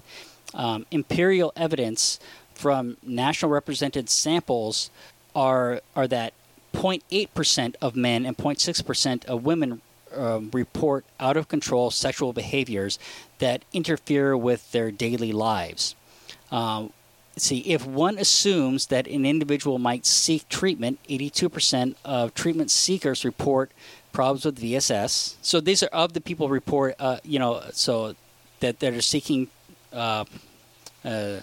[0.53, 2.19] Um, imperial evidence
[2.53, 4.89] from national represented samples
[5.35, 6.33] are are that
[6.73, 9.81] 0.8% of men and 0.6% of women
[10.15, 12.99] um, report out of control sexual behaviors
[13.39, 15.95] that interfere with their daily lives.
[16.51, 16.93] Um,
[17.37, 23.71] see, if one assumes that an individual might seek treatment, 82% of treatment seekers report
[24.11, 25.35] problems with VSS.
[25.41, 28.15] So these are of the people report, uh, you know, so
[28.59, 29.49] that that are seeking
[29.91, 30.25] uh,
[31.03, 31.39] uh,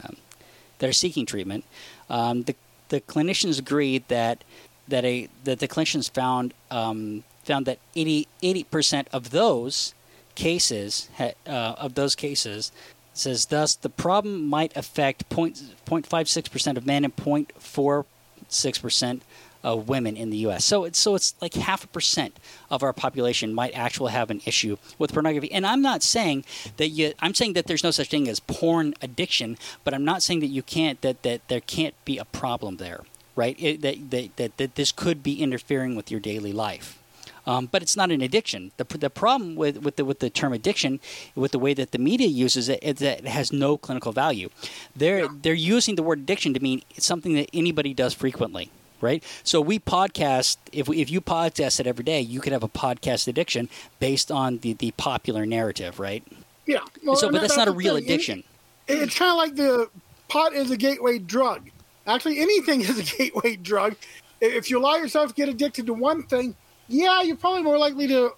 [0.79, 1.65] that are seeking treatment.
[2.09, 2.55] Um, the
[2.89, 4.45] the clinicians agreed that
[4.89, 9.95] that a that the clinicians found um, found that 80 percent of those
[10.35, 12.71] cases uh, of those cases
[13.13, 19.23] says thus the problem might affect 0.56 percent of men and 0.46 percent
[19.63, 20.65] of women in the U.S.
[20.65, 22.39] So it's so it's like half a percent
[22.71, 25.53] of our population might actually have an issue with pornography.
[25.53, 26.45] And I'm not saying
[26.77, 27.13] that you.
[27.19, 30.47] I'm saying that there's no such thing as porn addiction, but I'm not saying that
[30.47, 33.03] you can't that that there can't be a problem there,
[33.37, 33.57] right?
[33.59, 37.00] It, that, that that that this could be interfering with your daily life.
[37.47, 38.73] Um, but it's not an addiction.
[38.77, 41.01] The, the problem with, with, the, with the term addiction,
[41.35, 44.51] with the way that the media uses it, is that it has no clinical value.
[44.95, 48.71] They're, they're using the word addiction to mean something that anybody does frequently,
[49.01, 49.23] right?
[49.43, 52.69] So we podcast, if, we, if you podcast it every day, you could have a
[52.69, 53.69] podcast addiction
[53.99, 56.23] based on the, the popular narrative, right?
[56.67, 56.81] Yeah.
[57.05, 58.05] Well, so, but that- that's not a real thing.
[58.05, 58.45] Addiction.
[58.87, 59.89] it- it's kind of like the
[60.29, 61.71] pot is a gateway drug.
[62.07, 63.97] Actually, anything is a gateway drug.
[64.41, 66.55] If you allow yourself to get addicted to one thing,
[66.91, 68.33] yeah, you're probably more likely to.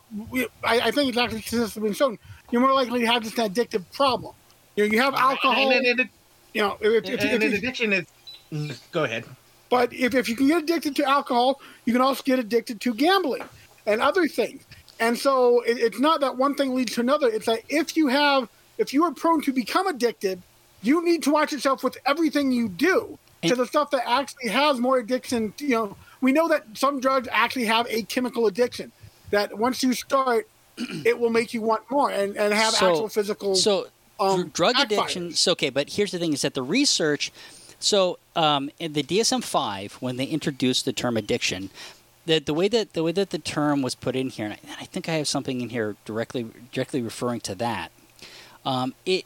[0.63, 2.19] I, I think it's actually consistently been shown.
[2.51, 4.35] You're more likely to have just an addictive problem.
[4.77, 5.71] You know, you have alcohol.
[5.71, 6.11] And, and, and,
[6.53, 7.93] you know, if, if, and if, addiction
[8.53, 8.81] is.
[8.93, 9.25] Go ahead.
[9.71, 12.93] but if, if you can get addicted to alcohol, you can also get addicted to
[12.93, 13.43] gambling
[13.87, 14.65] and other things.
[15.01, 17.29] And so it, it's not that one thing leads to another.
[17.29, 20.43] It's that if you have, if you are prone to become addicted,
[20.83, 24.79] you need to watch yourself with everything you do to the stuff that actually has
[24.79, 25.55] more addiction.
[25.59, 28.93] You know, we know that some drugs actually have a chemical addiction.
[29.31, 30.49] That once you start,
[31.05, 34.77] it will make you want more and, and have So- actual physical So, um, drug
[34.77, 34.83] backfires.
[34.85, 35.33] addiction.
[35.33, 37.31] So okay, but here's the thing: is that the research.
[37.81, 41.71] So um, in the DSM five, when they introduced the term addiction,
[42.27, 44.59] the the way that the way that the term was put in here, and I,
[44.63, 47.91] and I think I have something in here directly directly referring to that.
[48.65, 49.25] Um, it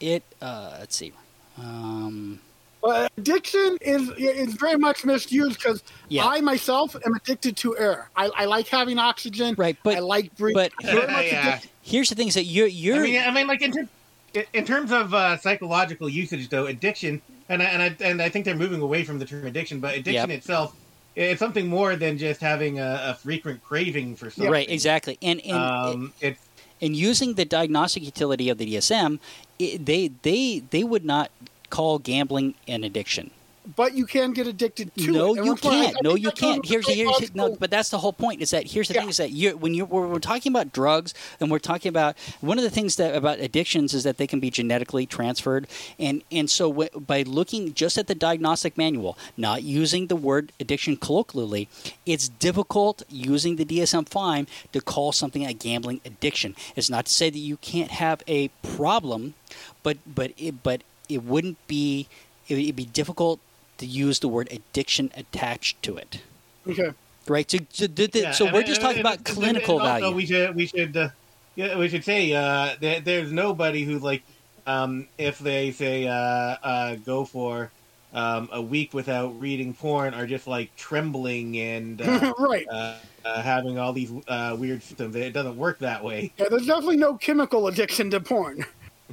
[0.00, 1.12] it uh, let's see.
[1.56, 2.40] Um,
[2.88, 6.24] But addiction is is very much misused because Yeah.
[6.26, 8.08] I myself am addicted to air.
[8.16, 9.54] I, I like having oxygen.
[9.58, 10.70] Right, but- I like breathing.
[10.82, 11.60] but- I'm much Yeah.
[11.82, 14.64] here's the thing: is that you're you're I mean, I mean, like in, ter- in
[14.64, 17.20] terms of uh, psychological usage, though, addiction,
[17.50, 19.94] and I, and I and I think they're moving away from the term addiction, but
[19.94, 20.38] addiction Yep.
[20.38, 20.74] itself,
[21.14, 24.50] it's something more than just having a, a frequent craving for something.
[24.50, 26.40] right exactly, and and Um, it's
[26.80, 29.18] and using the diagnostic utility of the DSM,
[29.58, 31.30] it, they they they would not
[31.70, 33.30] call gambling an addiction.
[33.76, 35.44] But you can get addicted to no, it.
[35.44, 35.94] You can't.
[36.02, 36.62] No, you can't.
[36.62, 38.40] with Here's here's no, but that's the whole point.
[38.40, 39.00] Is that here's the Yeah.
[39.00, 42.16] thing is that you when you when we're talking about drugs and we're talking about
[42.40, 45.66] one of the things that about addictions is that they can be genetically transferred,
[45.98, 50.50] and and so w- by looking just at the diagnostic manual, not using the word
[50.58, 51.68] addiction colloquially,
[52.06, 56.56] it's difficult using the DSM-5 to call something a gambling addiction.
[56.74, 59.34] It's not to say that you can't have a problem,
[59.82, 62.06] but but it, but it wouldn't be
[62.48, 63.40] it would be difficult
[63.78, 66.20] to use the word addiction attached to it.
[66.66, 66.90] Okay.
[67.26, 67.50] Right.
[67.50, 69.88] So, so, the- the- Yeah, so we're just and- talking and- about and- clinical and
[69.88, 70.16] also value.
[70.16, 71.08] We should we should uh,
[71.56, 74.22] yeah we should say uh, that there's nobody who like
[74.66, 77.70] um, if they say uh, uh, go for
[78.14, 82.66] um, a week without reading porn are just like trembling and uh, right.
[82.70, 82.94] uh,
[83.24, 85.14] uh, having all these uh, weird symptoms.
[85.16, 86.32] It doesn't work that way.
[86.38, 88.64] Yeah, there's definitely no chemical addiction to porn.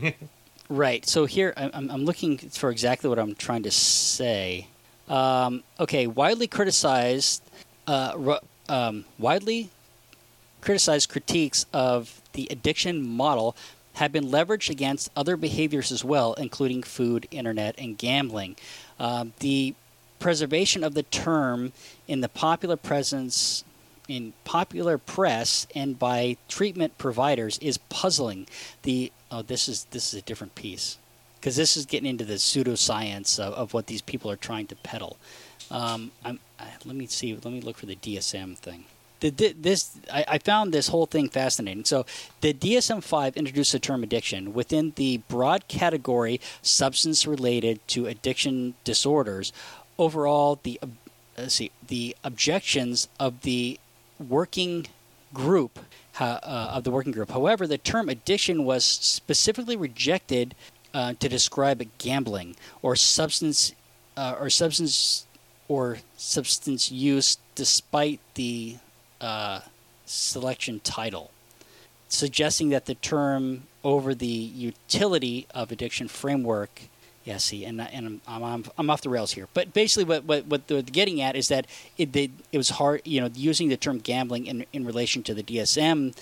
[0.68, 1.06] Right.
[1.06, 4.68] So here I'm, I'm looking for exactly what I'm trying to say.
[5.08, 6.08] Um, okay.
[6.08, 7.44] Widely criticized,
[7.88, 9.70] uh, um, widely
[10.62, 13.56] criticized critiques of the addiction model
[13.94, 18.56] have been leveraged against other behaviors as well, including food, internet, and gambling.
[19.00, 19.76] Um, the
[20.20, 21.72] preservation of the term
[22.08, 23.64] in the popular presence
[24.08, 28.48] in popular press and by treatment providers is puzzling.
[28.84, 30.98] The oh, this is this is a different piece
[31.36, 34.76] because this is getting into the pseudoscience of, of what these people are trying to
[34.78, 35.18] peddle.
[35.70, 37.34] Um, I'm, I, let me see.
[37.34, 38.86] Let me look for the DSM thing.
[39.22, 41.86] The, this I, found this whole thing fascinating.
[41.86, 42.06] So
[42.42, 48.76] the DSM five introduced the term addiction within the broad category substance related to addiction
[48.84, 49.52] disorders.
[49.98, 50.80] Overall, the
[51.48, 53.80] see the objections of the
[54.20, 54.88] working
[55.34, 55.80] group
[56.20, 57.32] uh, uh, of the working group.
[57.32, 60.56] However, the term addiction was specifically rejected
[60.94, 63.74] uh, to describe gambling or substance
[64.16, 65.26] uh, or substance
[65.68, 68.78] or substance use, despite the
[69.20, 69.60] uh,
[70.06, 71.32] selection title,
[72.08, 76.84] suggesting that the term over the utility of addiction framework.
[77.26, 79.48] Yeah, see, and and I'm, I'm I'm off the rails here.
[79.56, 81.66] But basically, what what what they're getting at is that
[81.98, 85.34] it they, it was hard, you know, using the term gambling in in relation to
[85.34, 86.16] the DSM.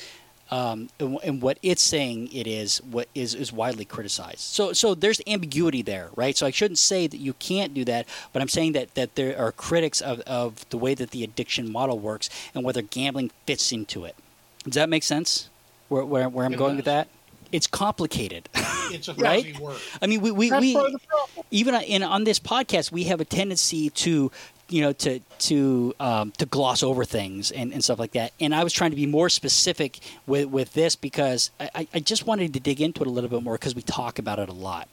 [0.51, 4.39] Um, and, and what it's saying it is what is is widely criticized.
[4.39, 6.37] So so there's ambiguity there, right?
[6.37, 9.37] So I shouldn't say that you can't do that, but I'm saying that that there
[9.37, 13.71] are critics of, of the way that the addiction model works and whether gambling fits
[13.73, 14.15] into it.
[14.63, 15.49] Does that make sense?
[15.89, 17.09] Where where, where I'm It going with that?
[17.53, 18.49] It's complicated.
[18.91, 19.43] It's a Right?
[19.55, 19.79] fuzzy word.
[20.03, 21.45] I mean, we we, That's we part of the problem.
[21.49, 24.29] even in on this podcast, we have a tendency to
[24.69, 28.33] you know to to um, to gloss over things and, and stuff like that.
[28.39, 32.27] And I was trying to be more specific with with this because I, I just
[32.27, 34.53] wanted to dig into it a little bit more because we talk about it a
[34.53, 34.87] lot.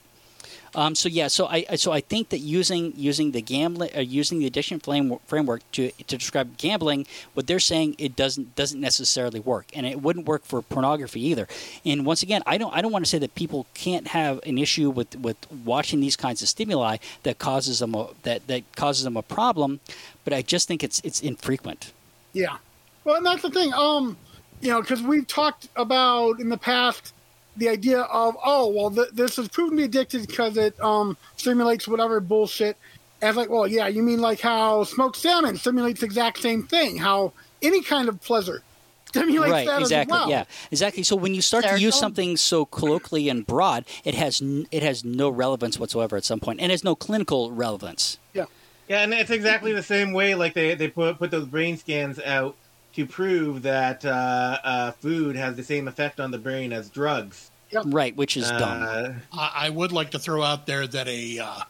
[0.75, 4.39] Um, so yeah, so I so I think that using using the gambling uh, using
[4.39, 9.41] the addiction flame, framework to to describe gambling, what they're saying it doesn't doesn't necessarily
[9.41, 11.49] work, and it wouldn't work for pornography either.
[11.85, 14.59] And once again, I don't I don't want to say that people can't have an
[14.59, 19.05] issue with with watching these kinds of stimuli that causes them a, that that causes
[19.05, 19.81] them a problem,
[20.25, 21.93] but I just think it's it's infrequent.
[22.33, 22.59] Yeah.
[23.05, 23.73] Well, and that's the thing.
[23.75, 24.17] Um,
[24.61, 27.13] you know, because we've talked about in the past
[27.61, 31.17] the idea of oh well th- this is proven to be addicted because it um
[31.37, 32.77] stimulates whatever bullshit.
[33.23, 36.63] And it's like, well, yeah, you mean like how smoked salmon stimulates the exact same
[36.67, 36.97] thing?
[36.97, 37.33] How
[37.63, 38.63] any kind of pleasure
[39.09, 40.31] stimulates right that exactly as well.
[40.31, 44.41] yeah exactly so when you start to use something so colloquially and broad it has
[44.41, 48.45] n- it has no relevance whatsoever at some point and has no clinical relevance Yeah.
[48.89, 50.35] Yeah, and it's exactly the same way.
[50.35, 52.55] Like they they put put those brain scans out
[52.95, 57.50] to prove that uh, uh, food has the same effect on the brain as drugs.
[57.87, 61.39] Right which is dumb Uh, I, I would like to throw out there that a
[61.39, 61.61] uh,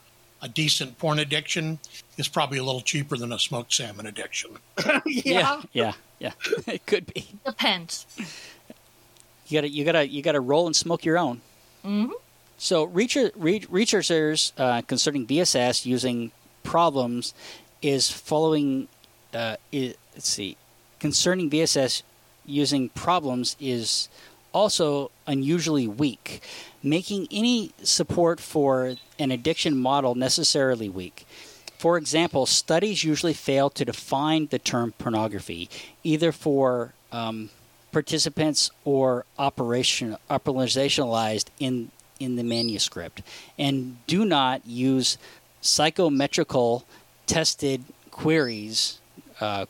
[0.43, 1.79] a decent porn addiction
[2.17, 4.57] is probably a little cheaper than a smoked salmon addiction.
[5.07, 5.61] yeah.
[5.73, 6.33] yeah yeah
[6.67, 8.07] it could be Depends.
[9.49, 11.41] you gotta you gotta you gotta roll and smoke your own
[11.83, 12.13] hmm
[12.59, 16.31] So reacher, re- researchers uh, concerning VSS using
[16.63, 17.33] problems
[17.83, 18.89] is following.
[19.33, 20.57] Uh, i let's see,
[20.99, 22.03] concerning VSS
[22.45, 24.09] using problems is
[24.53, 26.43] also unusually weak,
[26.83, 31.27] making any support for an addiction model necessarily weak.
[31.79, 35.71] For example, studies usually fail to define the term pornography,
[36.05, 37.51] either for um,
[37.93, 43.23] participants or operation operationalized in in the manuscript,
[43.59, 45.17] and do not use
[45.63, 46.85] psychometrical
[47.27, 49.01] tested queries
[49.41, 49.65] uh,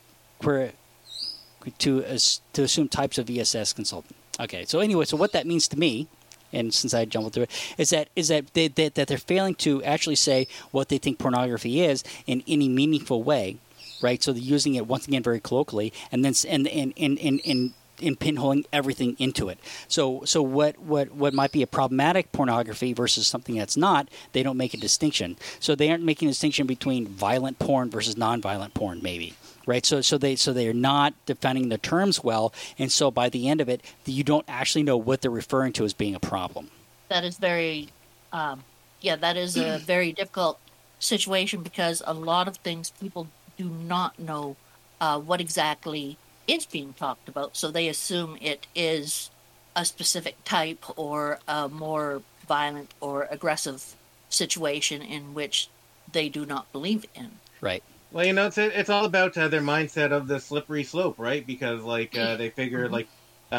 [1.77, 2.09] to
[2.53, 4.15] to assume types of ESS consultant.
[4.39, 6.07] Okay, so anyway, so what that means to me,
[6.53, 9.55] and since I jumbled through it, is that is that they, that that they're failing
[9.55, 13.57] to actually say what they think pornography is in any meaningful way,
[14.01, 14.21] right?
[14.23, 17.41] So they're using it once again very colloquially, and then and and and and.
[17.45, 19.59] and in pinholing everything into it.
[19.87, 24.41] So so what, what what might be a problematic pornography versus something that's not, they
[24.41, 25.37] don't make a distinction.
[25.59, 29.35] So they aren't making a distinction between violent porn versus non-violent porn maybe.
[29.65, 33.29] Right, so so they so they are not defining the terms well, and so by
[33.29, 36.19] the end of it, you don't actually know what they're referring to as being a
[36.19, 36.69] problem.
[37.09, 37.89] That is very,
[38.31, 38.63] um,
[39.01, 40.59] yeah, that is a very difficult
[40.99, 44.55] situation because a lot of things people do not know
[44.99, 47.55] uh, what exactly is being talked about.
[47.55, 49.29] So they assume it is
[49.75, 53.95] a specific type or a more violent or aggressive
[54.29, 55.69] situation in which
[56.11, 57.31] they do not believe in.
[57.61, 57.83] Right.
[58.11, 61.45] Well, you know, it's it's all about uh, their mindset of the slippery slope, right?
[61.45, 63.09] Because like uh, they figure like
[63.51, 63.55] uh,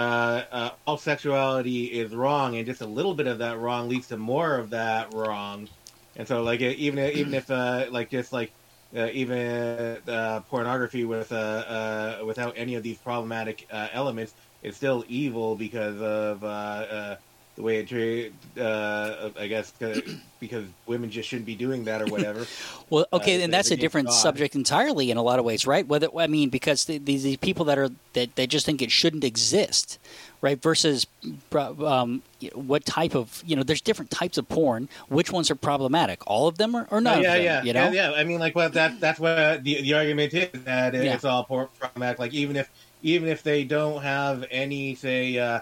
[0.50, 4.18] uh, all sexuality is wrong, and just a little bit of that wrong leads to
[4.18, 5.68] more of that wrong,
[6.16, 8.54] and so like even even if uh, like just like
[8.94, 9.38] uh, even
[10.06, 11.34] uh, pornography with uh,
[12.20, 17.16] uh, without any of these problematic uh, elements is still evil because of uh, uh,
[17.62, 18.32] the way it treat.
[18.60, 19.72] Uh, I guess
[20.40, 22.44] because women just shouldn't be doing that or whatever.
[22.90, 24.14] Well, okay, Uh, and that's a different God.
[24.14, 25.86] subject entirely in a lot of ways, right?
[25.86, 28.90] Whether I mean, because the, these, these people that are that they just think it
[28.90, 29.98] shouldn't exist,
[30.42, 30.60] right?
[30.60, 31.06] Versus
[31.54, 32.20] um,
[32.54, 34.90] what type of you know, there's different types of porn.
[35.08, 36.20] Which ones are problematic?
[36.26, 37.44] All of them, or, or none Oh, yeah, them?
[37.44, 38.16] yeah, you know, yeah, yeah.
[38.16, 41.14] I mean, like, well, that that's what the the argument is that Yeah.
[41.14, 42.18] it's all por- problematic.
[42.18, 42.68] Like, even if
[43.02, 45.60] even if they don't have any, say, uh,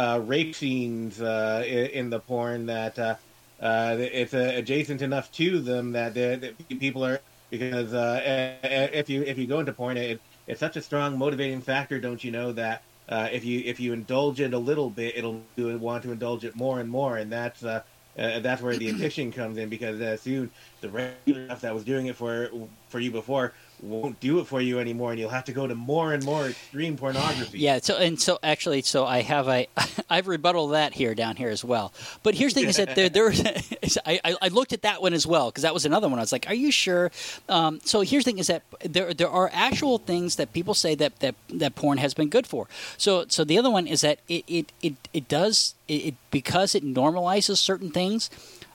[0.00, 3.14] uh, rape scenes uh, in, the porn, that uh,
[3.60, 7.20] uh, it's uh, adjacent enough to them that, that people are
[7.50, 8.58] because uh,
[8.92, 12.22] if you if you go into porn, it, it's such a strong motivating factor, don't
[12.24, 12.82] you know that.
[13.08, 16.80] If you if you indulge it a little bit, it'll want to indulge it more
[16.80, 21.60] and more, and that's that's where the addiction comes in because soon the regular stuff
[21.62, 22.48] that was doing it for
[22.88, 23.52] for you before
[23.82, 26.48] won't do it for you anymore, and you'll have to go to more and more
[26.48, 27.58] extreme pornography.
[27.58, 29.66] Yeah, so and so actually, so I have a
[30.10, 31.92] I've rebutted that here down here as well.
[32.22, 33.30] But here's the thing: is that there there
[34.06, 36.18] I, I I looked at that one as well because that was another one.
[36.18, 37.10] I was like, are you sure?
[37.48, 40.94] Um, so here's the thing: is that there there are actual things that people say
[40.96, 42.68] that that that porn has been good for.
[42.96, 46.74] So so the other one is that it it it, it does it, it because
[46.74, 48.30] it normalizes certain things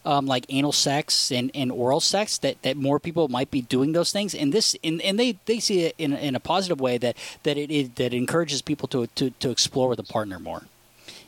[0.05, 3.91] um, like anal sex and, and oral sex that, that more people might be doing
[3.91, 4.33] those things.
[4.35, 7.57] And this and, and they, they see it in, in a positive way that that
[7.57, 10.63] it, it that encourages people to, to, to explore with a partner more.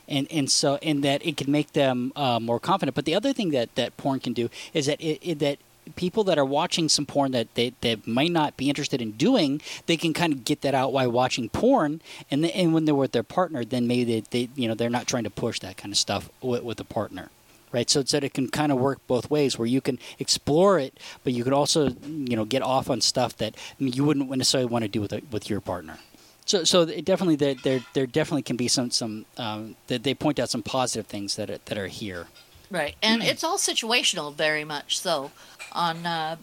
[0.06, 2.94] And and so and that it can make them uh, more confident.
[2.94, 5.58] But the other thing that, that porn can do is that it, it that
[5.96, 9.60] people that are watching some porn that they, they might not be interested in doing,
[9.86, 12.00] they can kind of get that out while watching porn,
[12.30, 14.90] and then, and when they're with their partner, then maybe they, they you know they're
[14.90, 17.30] not trying to push that kind of stuff with, with a partner.
[17.70, 20.78] Right, so it's that it can kind of work both ways, where you can explore
[20.78, 24.70] it, but you can also, you know, get off on stuff that you wouldn't necessarily
[24.70, 25.98] want to do with a, with your partner.
[26.46, 30.14] So, so it definitely there, there, there definitely can be some, some um, that they
[30.14, 32.28] point out some positive things that are, that are here.
[32.70, 32.96] Right.
[33.02, 35.30] And it's all situational, very much so,
[35.72, 36.36] on uh,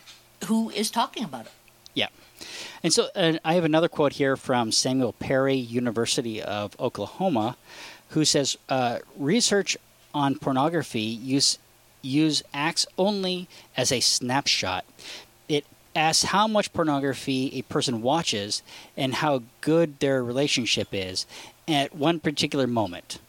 [0.45, 1.51] who is talking about it.
[1.95, 2.09] Yeah.
[2.83, 7.57] And so uh, I have another quote here from Samuel Perry, University of Oklahoma,
[8.09, 9.75] who says uh, research
[10.15, 11.59] on pornography use
[12.01, 14.85] use acts only as a snapshot.
[15.49, 18.63] It asks how much pornography a person watches
[18.95, 21.25] and how good their relationship is
[21.67, 23.19] at one particular moment.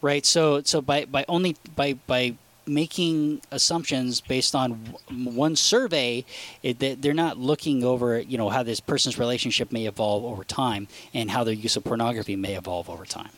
[0.00, 0.24] Right.
[0.24, 2.34] So so by, by only by by
[2.66, 4.72] making assumptions based on
[5.10, 6.24] one survey,
[6.62, 10.86] it, they're not looking over you know how this person's relationship may evolve over time
[11.12, 13.30] and how their use of pornography may evolve over time.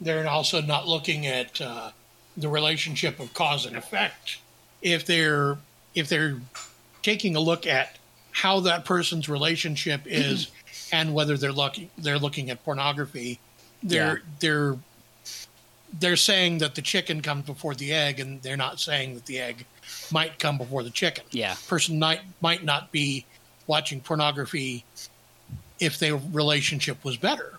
[0.00, 1.90] They're also not looking at uh,
[2.36, 4.38] the relationship of cause and effect.
[4.82, 5.56] If they're
[5.94, 6.36] if they're
[7.02, 7.98] taking a look at
[8.32, 10.50] how that person's relationship is
[10.92, 13.38] and whether they're looking they're looking at pornography,
[13.82, 14.22] they're Yeah.
[14.40, 14.76] they're
[16.00, 19.38] they're saying that the chicken comes before the egg, and they're not saying that the
[19.38, 19.64] egg
[20.10, 21.24] might come before the chicken.
[21.30, 21.54] Yeah.
[21.68, 23.24] person might might not be
[23.68, 24.84] watching pornography
[25.80, 27.58] if their relationship was better.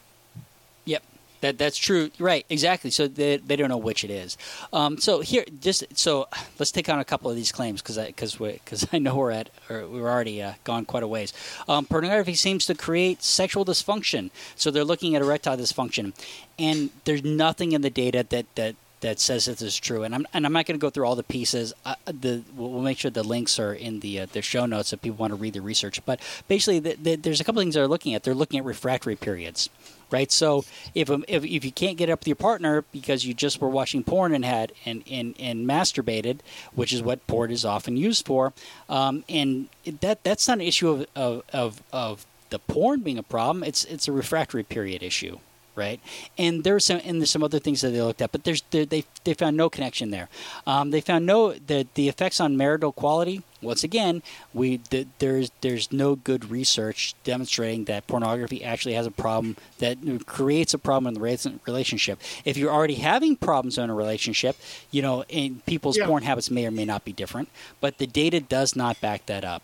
[1.46, 2.10] That that's true.
[2.18, 2.90] Right, exactly.
[2.90, 4.36] So they, they don't know which it is.
[4.74, 6.28] Um, so here, just so
[6.58, 9.52] let's take on a couple of these claims because because because I know we're at
[9.70, 11.34] or we're already uh, gone quite a ways.
[11.70, 14.32] Um, pornography seems to create sexual dysfunction.
[14.56, 16.14] So they're looking at erectile dysfunction,
[16.58, 20.02] and there's nothing in the data that that that says this is true.
[20.02, 21.74] And I'm and I'm not going to go through all the pieces.
[21.86, 25.02] Uh, the we'll, make sure the links are in the uh, the show notes if
[25.04, 26.04] people want to read the research.
[26.06, 28.24] But basically, the, the, there's a couple things they're looking at.
[28.24, 29.70] They're looking at refractory periods,
[30.12, 30.32] right?
[30.32, 33.62] So if, um, if if you can't get up with your partner because you just
[33.62, 36.40] were watching porn and had and and, and masturbated,
[36.74, 38.54] which is what porn is often used for,
[38.90, 39.70] um, and
[40.02, 43.64] that that's not an issue of, of of of the porn being a problem.
[43.64, 45.40] It's it's a refractory period issue,
[45.76, 46.00] right?
[46.38, 48.86] And there's some and there's some other things that they looked at, but there's they
[48.86, 50.30] they, they found no connection there.
[50.66, 53.44] Um, they found no the the effects on marital quality.
[53.62, 54.22] Once again,
[54.54, 59.98] we the, there's there's no good research demonstrating that pornography actually has a problem that
[60.26, 62.20] creates a problem in the relationship.
[62.44, 64.56] If you're already having problems in a relationship,
[64.92, 66.06] you know, and people's Yeah.
[66.08, 67.50] porn habits may or may not be different,
[67.82, 69.64] but the data does not back that up.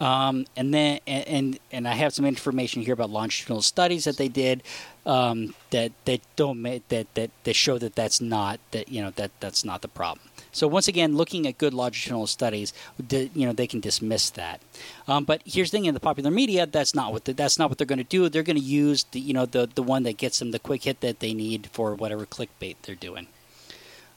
[0.00, 4.28] Um, and then and, and I have some information here about longitudinal studies that they
[4.28, 4.62] did
[5.06, 9.10] um, that that don't ma- that that that show that that's not that you know
[9.10, 10.28] that that's not the problem.
[10.52, 12.72] So once again, looking at good longitudinal studies,
[13.10, 14.60] you know they can dismiss that.
[15.08, 17.68] Um, but here's the thing: in the popular media, that's not what the, that's not
[17.68, 18.28] what they're going to do.
[18.28, 20.84] They're going to use the you know the the one that gets them the quick
[20.84, 23.26] hit that they need for whatever clickbait they're doing.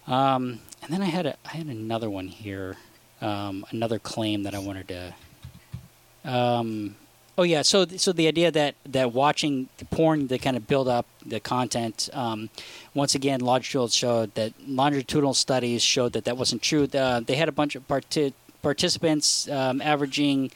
[0.05, 2.77] Um, and then I had a I had another one here,
[3.19, 5.15] um, another claim that I wanted to.
[6.27, 6.95] Um,
[7.37, 10.87] oh yeah, so so the idea that that watching the porn to kind of build
[10.87, 12.09] up the content.
[12.13, 12.49] Um,
[12.93, 16.87] once again, longitudinal showed that longitudinal studies showed that that wasn't true.
[16.93, 20.51] Uh, they had a bunch of parti- participants um, averaging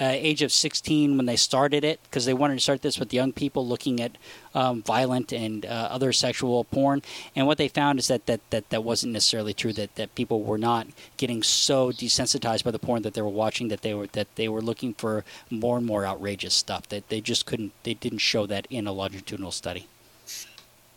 [0.00, 3.14] uh, age of 16 when they started it because they wanted to start this with
[3.14, 4.12] young people looking at
[4.54, 7.02] um, violent and uh, other sexual porn.
[7.36, 9.72] And what they found is that that, that, that wasn't necessarily true.
[9.72, 10.86] That, that people were not
[11.16, 14.48] getting so desensitized by the porn that they were watching that they were that they
[14.48, 16.88] were looking for more and more outrageous stuff.
[16.88, 17.72] That they just couldn't.
[17.84, 19.86] They didn't show that in a longitudinal study.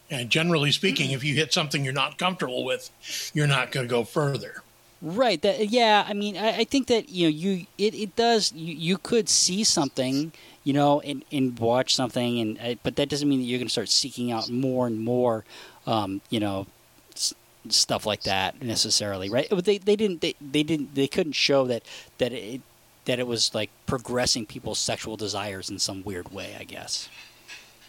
[0.09, 2.89] And generally speaking, if you hit something you're not comfortable with,
[3.33, 4.63] you're not going to go further.
[5.01, 5.39] Right.
[5.43, 6.05] That yeah.
[6.07, 9.29] I mean, I, I think that you know you it, it does you, you could
[9.29, 10.31] see something
[10.63, 13.67] you know and, and watch something and uh, but that doesn't mean that you're going
[13.67, 15.45] to start seeking out more and more
[15.85, 16.65] um, you know
[17.15, 17.35] s-
[17.69, 21.65] stuff like that necessarily right but they, they didn't they, they didn't they couldn't show
[21.67, 21.83] that
[22.17, 22.61] that it
[23.05, 27.07] that it was like progressing people's sexual desires in some weird way i guess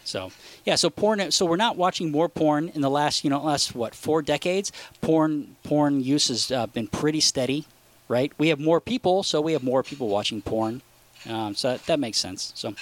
[0.09, 0.31] so
[0.65, 1.31] yeah, so porn.
[1.31, 4.71] So we're not watching more porn in the last, you know, last what four decades.
[5.01, 7.65] Porn, porn use has uh, been pretty steady,
[8.07, 8.33] right?
[8.37, 10.81] We have more people, so we have more people watching porn.
[11.27, 12.51] Um, so that, that makes sense.
[12.55, 12.73] So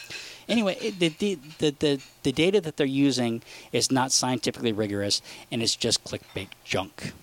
[0.48, 5.22] anyway, it, the, the the the data that they're using is not scientifically rigorous,
[5.52, 7.14] and it's just clickbait junk.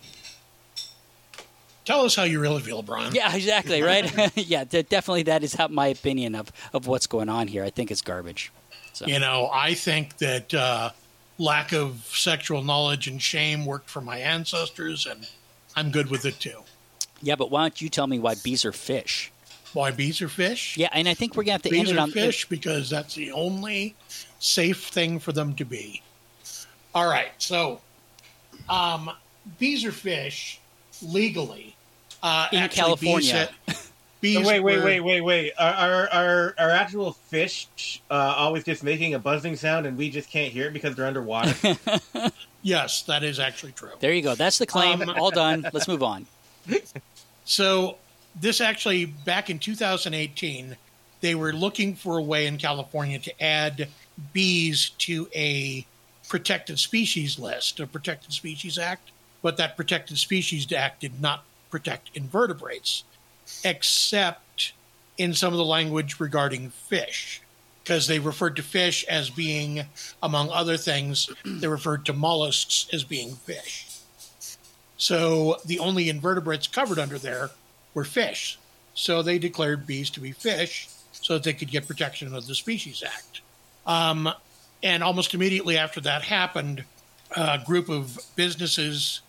[1.84, 3.14] Tell us how you really feel, Brian.
[3.14, 4.10] Yeah, exactly, right?
[4.36, 5.24] yeah, definitely.
[5.24, 7.64] That is how my opinion of of what's going on here.
[7.64, 8.50] I think it's garbage.
[8.94, 9.06] So.
[9.06, 10.90] You know, I think that uh,
[11.38, 15.28] lack of sexual knowledge and shame worked for my ancestors, and
[15.76, 16.62] I'm good with it too.
[17.20, 19.32] Yeah, but why don't you tell me why bees are fish?
[19.72, 20.76] Why bees are fish?
[20.76, 22.88] Yeah, and I think we're gonna have to end Bees it are on fish because
[22.88, 23.96] that's the only
[24.38, 26.02] safe thing for them to be.
[26.94, 27.80] All right, so
[28.68, 29.10] um,
[29.58, 30.60] bees are fish
[31.02, 31.74] legally
[32.22, 33.50] uh, In California.
[33.66, 33.92] Bees,
[34.24, 35.52] bees wait, wait, were- wait, wait, wait.
[35.58, 40.10] Are, are are are actual fish uh, always just making a buzzing sound and we
[40.10, 41.54] just can't hear it because they're underwater?
[42.64, 43.90] Yes, that is actually true.
[44.00, 44.34] There you go.
[44.34, 45.02] That's the claim.
[45.02, 45.68] Um, All done.
[45.72, 46.26] Let's move on.
[47.46, 47.98] So
[48.40, 50.78] this actually back in 2018,
[51.20, 53.88] they were looking for a way in California to add
[54.32, 55.86] bees to a
[56.26, 59.10] protected species list, a protected species act,
[59.42, 63.04] but that protected species act did not protect invertebrates,
[63.64, 64.72] except
[65.16, 67.40] in some of the language regarding fish.
[67.82, 69.84] Because they referred to fish as being,
[70.22, 73.86] among other things, they referred to mollusks as being fish.
[74.96, 77.50] So the only invertebrates covered under there
[77.92, 78.58] were fish.
[78.94, 82.54] So they declared bees to be fish so that they could get protection of the
[82.54, 83.42] Species Act.
[83.86, 84.30] Um,
[84.82, 86.84] and almost immediately after that happened,
[87.36, 89.20] a group of businesses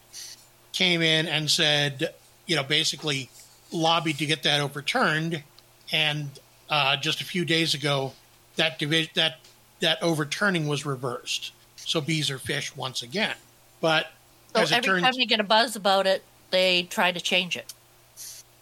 [0.71, 2.13] came in and said,
[2.45, 3.29] you know, basically
[3.71, 5.43] lobbied to get that overturned.
[5.91, 6.29] And
[6.69, 8.13] uh, just a few days ago,
[8.55, 9.39] that division that
[9.81, 11.51] that overturning was reversed.
[11.75, 13.35] So bees are fish once again.
[13.81, 14.07] But
[14.55, 17.19] So As it every turns- time you get a buzz about it, they try to
[17.19, 17.73] change it.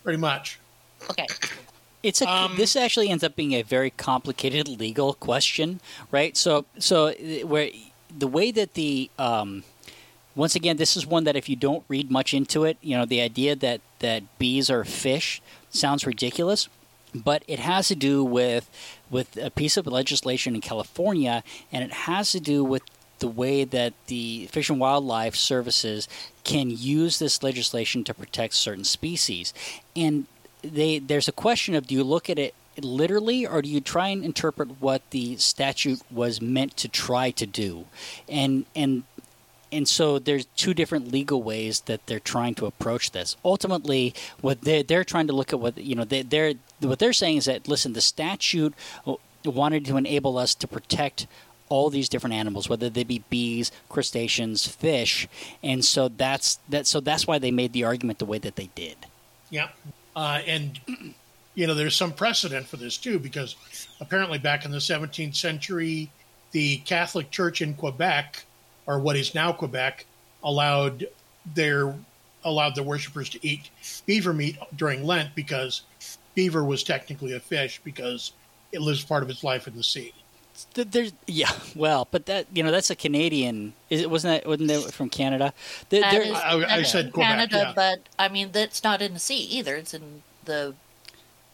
[0.03, 0.59] pretty much.
[1.09, 1.27] Okay.
[2.01, 5.79] It's a Um, this actually ends up being a very complicated legal question,
[6.11, 6.35] right?
[6.35, 7.13] So so
[7.45, 7.69] where
[8.17, 9.63] the way that the um,
[10.35, 13.05] once again this is one that if you don't read much into it, you know
[13.05, 16.69] the idea that that bees are fish sounds ridiculous,
[17.13, 18.69] but it has to do with
[19.09, 22.83] with a piece of legislation in California, and it has to do with
[23.19, 26.09] the way that the Fish and Wildlife Services
[26.43, 29.53] can use this legislation to protect certain species.
[29.95, 30.25] And
[30.61, 34.07] they there's a question of do you look at it literally or do you try
[34.07, 37.85] and interpret what the statute was meant to try to do?
[38.27, 39.03] And and
[39.73, 43.35] and so there's two different legal ways that they're trying to approach this.
[43.43, 47.13] Ultimately, what they're, they're trying to look at what you know they, they're what they're
[47.13, 48.73] saying is that listen, the statute
[49.43, 51.27] wanted to enable us to protect
[51.69, 55.27] all these different animals, whether they be bees, crustaceans, fish,
[55.63, 56.87] and so that's that.
[56.87, 58.95] So that's why they made the argument the way that they did.
[59.49, 59.69] Yeah.
[60.15, 60.79] Uh, and,
[61.55, 63.55] you know, there's some precedent for this too, because
[63.99, 66.09] apparently back in the 17th century,
[66.51, 68.45] the Catholic Church in Quebec,
[68.87, 70.05] or what is now Quebec,
[70.43, 71.07] allowed
[71.55, 71.95] their
[72.45, 73.69] allowed the worshippers to eat
[74.05, 75.83] beaver meat during Lent because
[76.35, 78.33] beaver was technically a fish because
[78.71, 80.13] it lives part of its life in the sea.
[80.75, 83.73] There's yeah, well, but that you know that's a Canadian.
[83.89, 85.53] Is it wasn't that wasn't that from Canada?
[85.89, 87.73] There- That there- is I- I said Quebec, Canada, yeah.
[87.75, 89.75] but I mean that's not in the sea either.
[89.75, 90.75] It's in the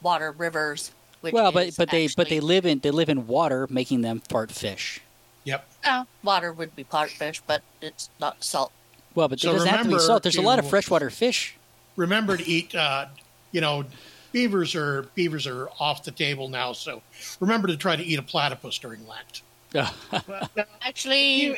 [0.01, 0.91] water rivers.
[1.21, 4.01] Which well, but is but they but they live in they live in water, making
[4.01, 5.01] them part fish.
[5.43, 5.69] Yep.
[5.83, 8.71] Uh, water would be part fish, but it's not salt.
[9.15, 10.23] Well, but So it doesn't have to be salt.
[10.23, 11.55] There's a lot of freshwater fish.
[11.95, 13.07] Remember to eat, uh,
[13.51, 13.85] you know,
[14.31, 17.01] beavers are beavers are off the table now, so
[17.39, 19.41] remember to try to eat a platypus during Lent.
[20.27, 21.55] Well, now, Actually, you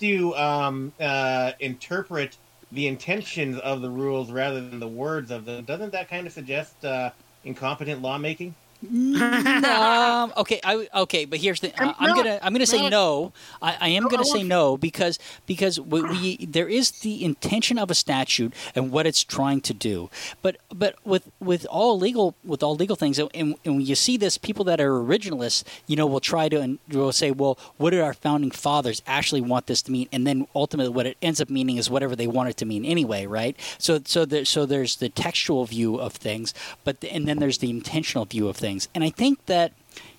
[0.00, 2.36] to um, uh, interpret
[2.72, 6.32] the intentions of the rules rather than the words of them, doesn't that kind of
[6.32, 7.10] suggest uh,
[7.44, 8.54] incompetent lawmaking?
[8.84, 11.72] Um, okay, I, okay, but here's the.
[11.80, 13.32] I, I'm gonna I'm gonna say no.
[13.62, 17.90] I, I am gonna say no because because we, we there is the intention of
[17.90, 20.10] a statute and what it's trying to do.
[20.42, 24.16] But but with with all legal with all legal things, and, and when you see
[24.16, 27.90] this, people that are originalists, you know, will try to and will say, well, what
[27.90, 30.08] did our founding fathers actually want this to mean?
[30.12, 32.84] And then ultimately, what it ends up meaning is whatever they want it to mean
[32.84, 33.56] anyway, right?
[33.78, 36.54] So so there, so there's the textual view of things,
[36.84, 39.72] but the, and then there's the intentional view of things, and I think that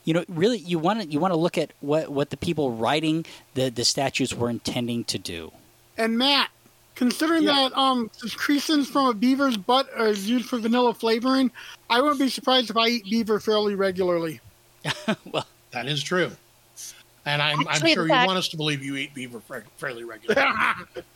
[0.03, 2.71] you know really you want to you want to look at what what the people
[2.71, 5.51] writing the the statutes were intending to do.
[5.97, 6.49] And Matt,
[6.95, 7.69] considering Yeah.
[7.69, 11.51] that um secretions from a beaver's butt is used for vanilla flavoring,
[11.89, 14.39] I wouldn't be surprised if I eat beaver fairly regularly.
[15.31, 16.31] well, That is true.
[17.27, 19.41] And I'm, I'm sure in you fact- want us to believe you eat beaver
[19.77, 20.47] fairly regularly.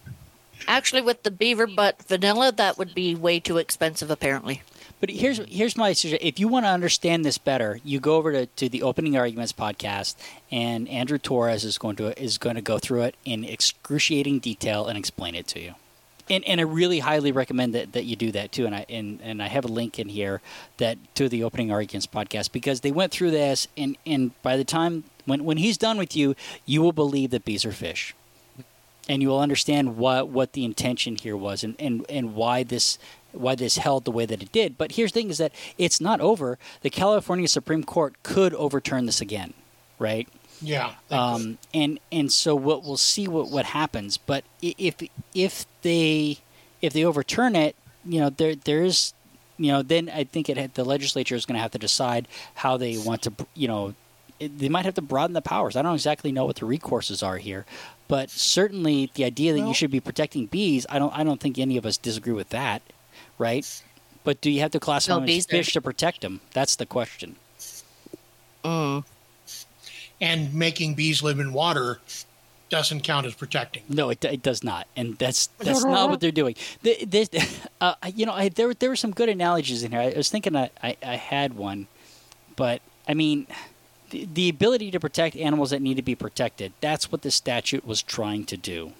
[0.67, 4.09] actually, with the beaver butt vanilla, that would be way too expensive.
[4.09, 4.61] Apparently,
[4.99, 6.27] But here's here's my suggestion.
[6.27, 9.53] If you want to understand this better, you go over to, to the Opening Arguments
[9.53, 10.15] podcast,
[10.51, 14.87] and Andrew Torrez is going to is going to go through it in excruciating detail
[14.87, 15.75] and explain it to you.
[16.31, 18.65] And, and I really highly recommend that, that you do that too.
[18.65, 20.41] And I and, and I have a link in here
[20.77, 24.65] that to the Opening Arguments podcast because they went through this, and, and by the
[24.65, 26.35] time when when he's done with you,
[26.65, 28.13] you will believe that bees are fish
[29.09, 32.99] and you will understand what what the intention here was and, and, and why this
[33.31, 34.77] why this held the way that it did.
[34.77, 36.57] But here's the thing is that it's not over.
[36.81, 39.53] The California Supreme Court could overturn this again,
[39.97, 40.27] right?
[40.61, 40.93] yeah.
[41.11, 44.17] Um, and and so what we'll see what, what happens.
[44.17, 44.95] But if
[45.33, 46.39] if they
[46.81, 47.75] if they overturn it,
[48.05, 49.13] you know there there's
[49.57, 52.27] you know then I think it had, the legislature is going to have to decide
[52.55, 53.93] how they want to you know
[54.39, 55.75] it, they might have to broaden the powers.
[55.75, 57.65] I don't exactly know what the recourses are here,
[58.07, 61.57] but certainly the idea that you should be protecting bees, I don't I don't think
[61.57, 62.81] any of us disagree with that,
[63.39, 63.65] right?
[64.23, 66.41] But do you have to classify them as bees fish to protect them?
[66.53, 67.37] That's the question.
[68.63, 69.03] mm.
[70.21, 71.99] and making bees live in water
[72.69, 73.81] doesn't count as protecting.
[73.89, 76.55] No, it, it does not, and that's that's not what they're doing.
[76.83, 77.29] The- This,
[77.81, 80.01] uh, you know, I, there there were some good analogies in here.
[80.01, 81.87] I was thinking I, I, I had one,
[82.55, 83.47] but I mean,
[84.11, 88.03] the, the ability to protect animals that need to be protected—that's what the statute was
[88.03, 88.93] trying to do,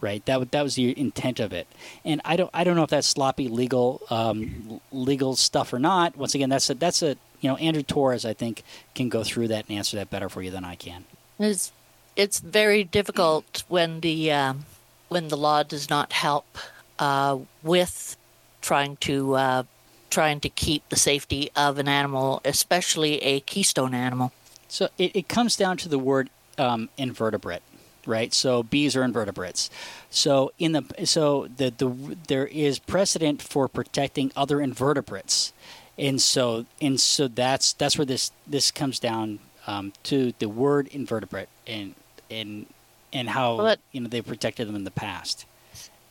[0.00, 0.24] right?
[0.26, 1.66] That that was the intent of it.
[2.04, 6.16] And I don't I don't know if that's sloppy legal um, legal stuff or not.
[6.16, 8.62] Once again, that's a that's a you know Andrew Torrez I think
[8.94, 11.04] can go through that and answer that better for you than I can.
[11.38, 11.72] it's
[12.16, 14.64] it's very difficult when the um,
[15.08, 16.58] when the law does not help
[16.98, 18.16] uh, with
[18.60, 19.62] trying to uh,
[20.10, 24.32] trying to keep the safety of an animal, especially a keystone animal.
[24.68, 27.62] So it, it comes down to the word um, invertebrate,
[28.06, 28.32] right?
[28.34, 29.70] So bees are invertebrates.
[30.10, 35.52] So in the so the the there is precedent for protecting other invertebrates,
[35.98, 40.88] and so and so that's that's where this this comes down um, to the word
[40.88, 41.94] invertebrate and
[42.30, 42.66] and
[43.12, 45.44] and how Well, that- you know they protected them in the past,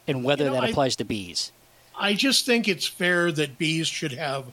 [0.07, 1.52] and whether You know, that I- applies to bees.
[2.02, 4.45] I just think it's fair that bees should have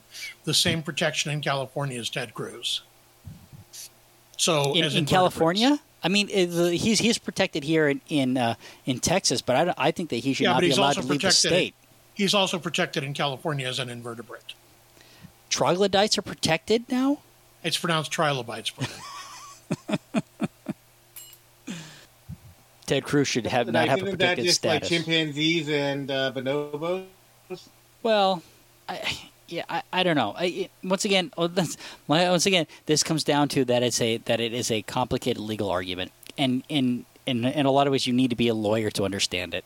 [0.43, 2.81] the same protection in California as Ted Cruz.
[4.35, 5.05] So in, in.
[5.05, 5.79] California.
[6.07, 8.55] I mean, he's he's protected here in in, uh,
[8.85, 10.77] in Texas, but I, don't- I think that he should Yeah, not but be he's
[10.77, 11.49] allowed also to leave the protected.
[11.49, 11.73] state.
[12.13, 14.53] He's also protected in California as an invertebrate.
[15.49, 17.17] Troglodytes are protected now.
[17.61, 18.69] It's pronounced trilobites.
[18.69, 19.99] Brian.
[22.85, 26.31] Ted Cruz should have not have a Isn't that protected just like chimpanzees and uh,
[26.33, 27.03] bonobos?
[28.01, 28.41] Well,
[28.87, 30.33] I, yeah, I, I don't know.
[30.37, 31.49] I, once again, oh,
[32.07, 35.69] once again, this comes down to that it's a that it is a complicated legal
[35.69, 38.89] argument, and in in in a lot of ways, you need to be a lawyer
[38.91, 39.65] to understand it.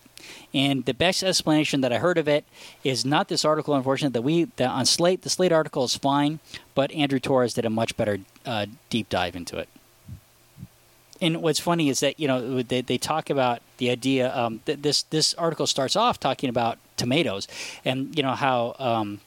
[0.53, 2.45] And the best explanation that I heard of it
[2.83, 3.73] is not this article.
[3.73, 6.39] Unfortunately, that we that on Slate, the Slate article is fine,
[6.75, 9.69] but Andrew Torrez did a much better uh, deep dive into it.
[11.21, 14.35] And what's funny is that you know they, they talk about the idea.
[14.35, 17.47] Um, th- this this article starts off talking about tomatoes,
[17.85, 19.21] and you know how um,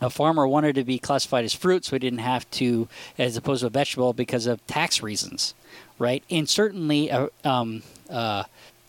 [0.00, 2.88] a farmer wanted to be classified as fruit, so he didn't have to,
[3.18, 5.54] as opposed to a vegetable, because of tax reasons,
[5.98, 6.22] right?
[6.30, 8.44] And certainly, uh, um, uh,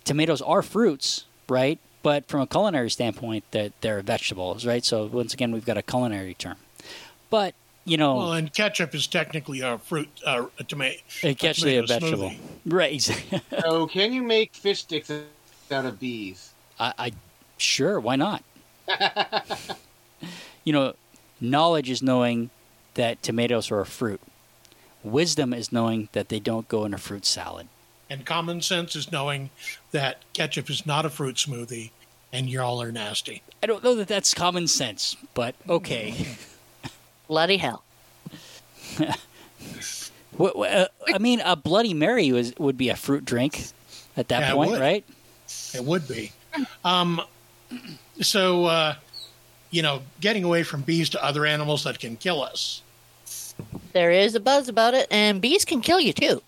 [0.05, 1.79] tomatoes are fruits, right?
[2.01, 4.85] But from a culinary standpoint, that they're vegetables, right?
[4.85, 6.57] So once again, we've got a culinary term.
[7.29, 7.53] But
[7.85, 10.99] you know, well, and ketchup is technically a fruit, uh, a tomato.
[11.23, 12.73] it's actually a tomato vegetable, smoothie.
[12.73, 12.93] right?
[12.93, 13.41] Exactly.
[13.61, 16.53] So can you make fish sticks out of bees?
[16.79, 17.11] I, I
[17.57, 18.43] sure, why not?
[20.63, 20.93] you know,
[21.41, 22.49] knowledge is knowing
[22.95, 24.21] that tomatoes are a fruit.
[25.03, 27.67] Wisdom is knowing that they don't go in a fruit salad.
[28.09, 29.49] And common sense is knowing
[29.91, 31.91] that ketchup is not a fruit smoothie,
[32.33, 33.41] and y'all are nasty.
[33.63, 36.13] I don't know that that's common sense, but okay.
[37.27, 37.83] Bloody hell.
[40.37, 43.65] What- what- uh, I mean, a Bloody Mary was, would be a fruit drink
[44.15, 44.79] at that Yeah, point, would.
[44.79, 45.03] right?
[45.73, 46.31] It would be.
[46.85, 47.21] Um,
[48.21, 48.95] so, uh,
[49.71, 52.81] you know, getting away from bees to other animals that can kill us.
[53.93, 56.41] There is a buzz about it, and bees can kill you too.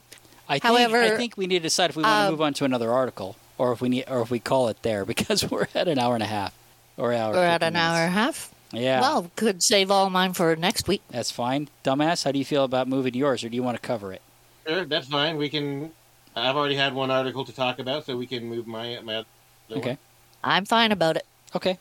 [0.47, 2.41] I think, However, I think we need to decide if we want to um, move
[2.41, 5.49] on to another article, or if we need, or if we call it there, because
[5.49, 6.53] we're at an hour and a half,
[6.97, 7.33] or hour.
[7.33, 8.53] We're at 15 an hour and a half.
[8.73, 9.01] Yeah.
[9.01, 11.01] Well, could save all mine for next week.
[11.09, 11.67] That's fine.
[11.83, 14.21] Dumbass, how do you feel about moving yours, or do you want to cover it?
[14.67, 15.37] Sure, that's fine.
[15.37, 15.91] We can.
[16.35, 19.17] I've already had one article to talk about, so we can move my my.
[19.17, 19.25] Other
[19.71, 19.89] Okay.
[19.89, 19.97] One.
[20.43, 21.25] I'm fine about it.
[21.55, 21.77] Okay.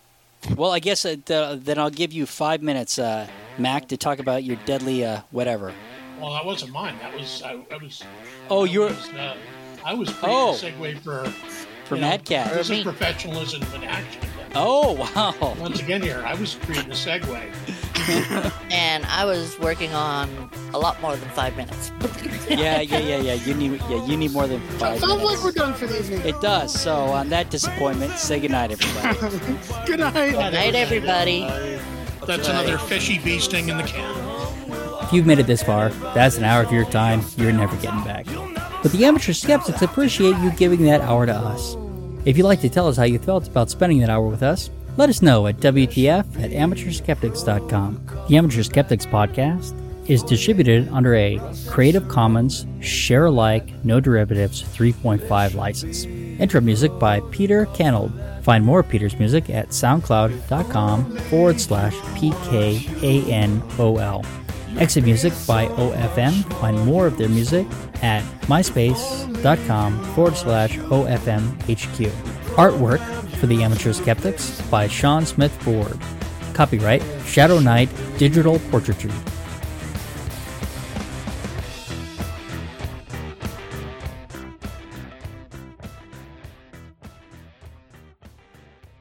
[0.56, 1.16] Well, I guess uh,
[1.60, 3.26] then I'll give you five minutes, uh,
[3.58, 5.72] Mac, to talk about your deadly uh, whatever.
[6.20, 6.96] Well, that wasn't mine.
[7.00, 8.02] That was I, I was.
[8.50, 9.36] Oh, you're was, uh,
[9.84, 10.52] I was creating Oh.
[10.52, 11.24] a segue for
[11.86, 12.52] for you know, Mad Cat.
[12.52, 14.22] This is professionalism in action.
[14.54, 15.54] Oh wow!
[15.58, 17.50] Once again, here I was creating a segue.
[18.70, 21.92] And I was working on a lot more than five minutes.
[22.50, 23.34] Yeah, yeah, yeah, yeah.
[23.34, 26.20] You need, yeah, you need more than five Sounds like we're done for the evening.
[26.22, 26.74] It does.
[26.74, 29.56] So on that disappointment, say goodnight, everybody.
[29.86, 30.32] Good night.
[30.32, 31.42] Good night, everybody.
[32.26, 34.12] That's another fishy bee sting in the can.
[35.04, 38.02] If you've made it this far, that's an hour of your time you're never getting
[38.02, 38.26] back.
[38.82, 41.76] But the amateur skeptics appreciate you giving that hour to us.
[42.24, 44.70] If you'd like to tell us how you felt about spending that hour with us,
[45.00, 48.26] let us know at WTF at amateurskeptics.com.
[48.28, 49.74] The Amateur Skeptics podcast
[50.10, 56.04] is distributed under a Creative Commons Share Alike No Derivatives 3.5 license.
[56.04, 58.12] Intro music by Peter Canold.
[58.42, 63.06] Find more of Peter's music at soundcloud.com forward slash PKANOL.
[64.76, 66.60] Exit music by OFM.
[66.60, 67.66] Find more of their music
[68.02, 72.10] at myspace.com forward slash OFMHQ.
[72.56, 75.98] Artwork for the Amateur Skeptics by Sean Smith Ford.
[76.52, 77.88] Copyright Shadow Knight
[78.18, 79.10] Digital Portraiture.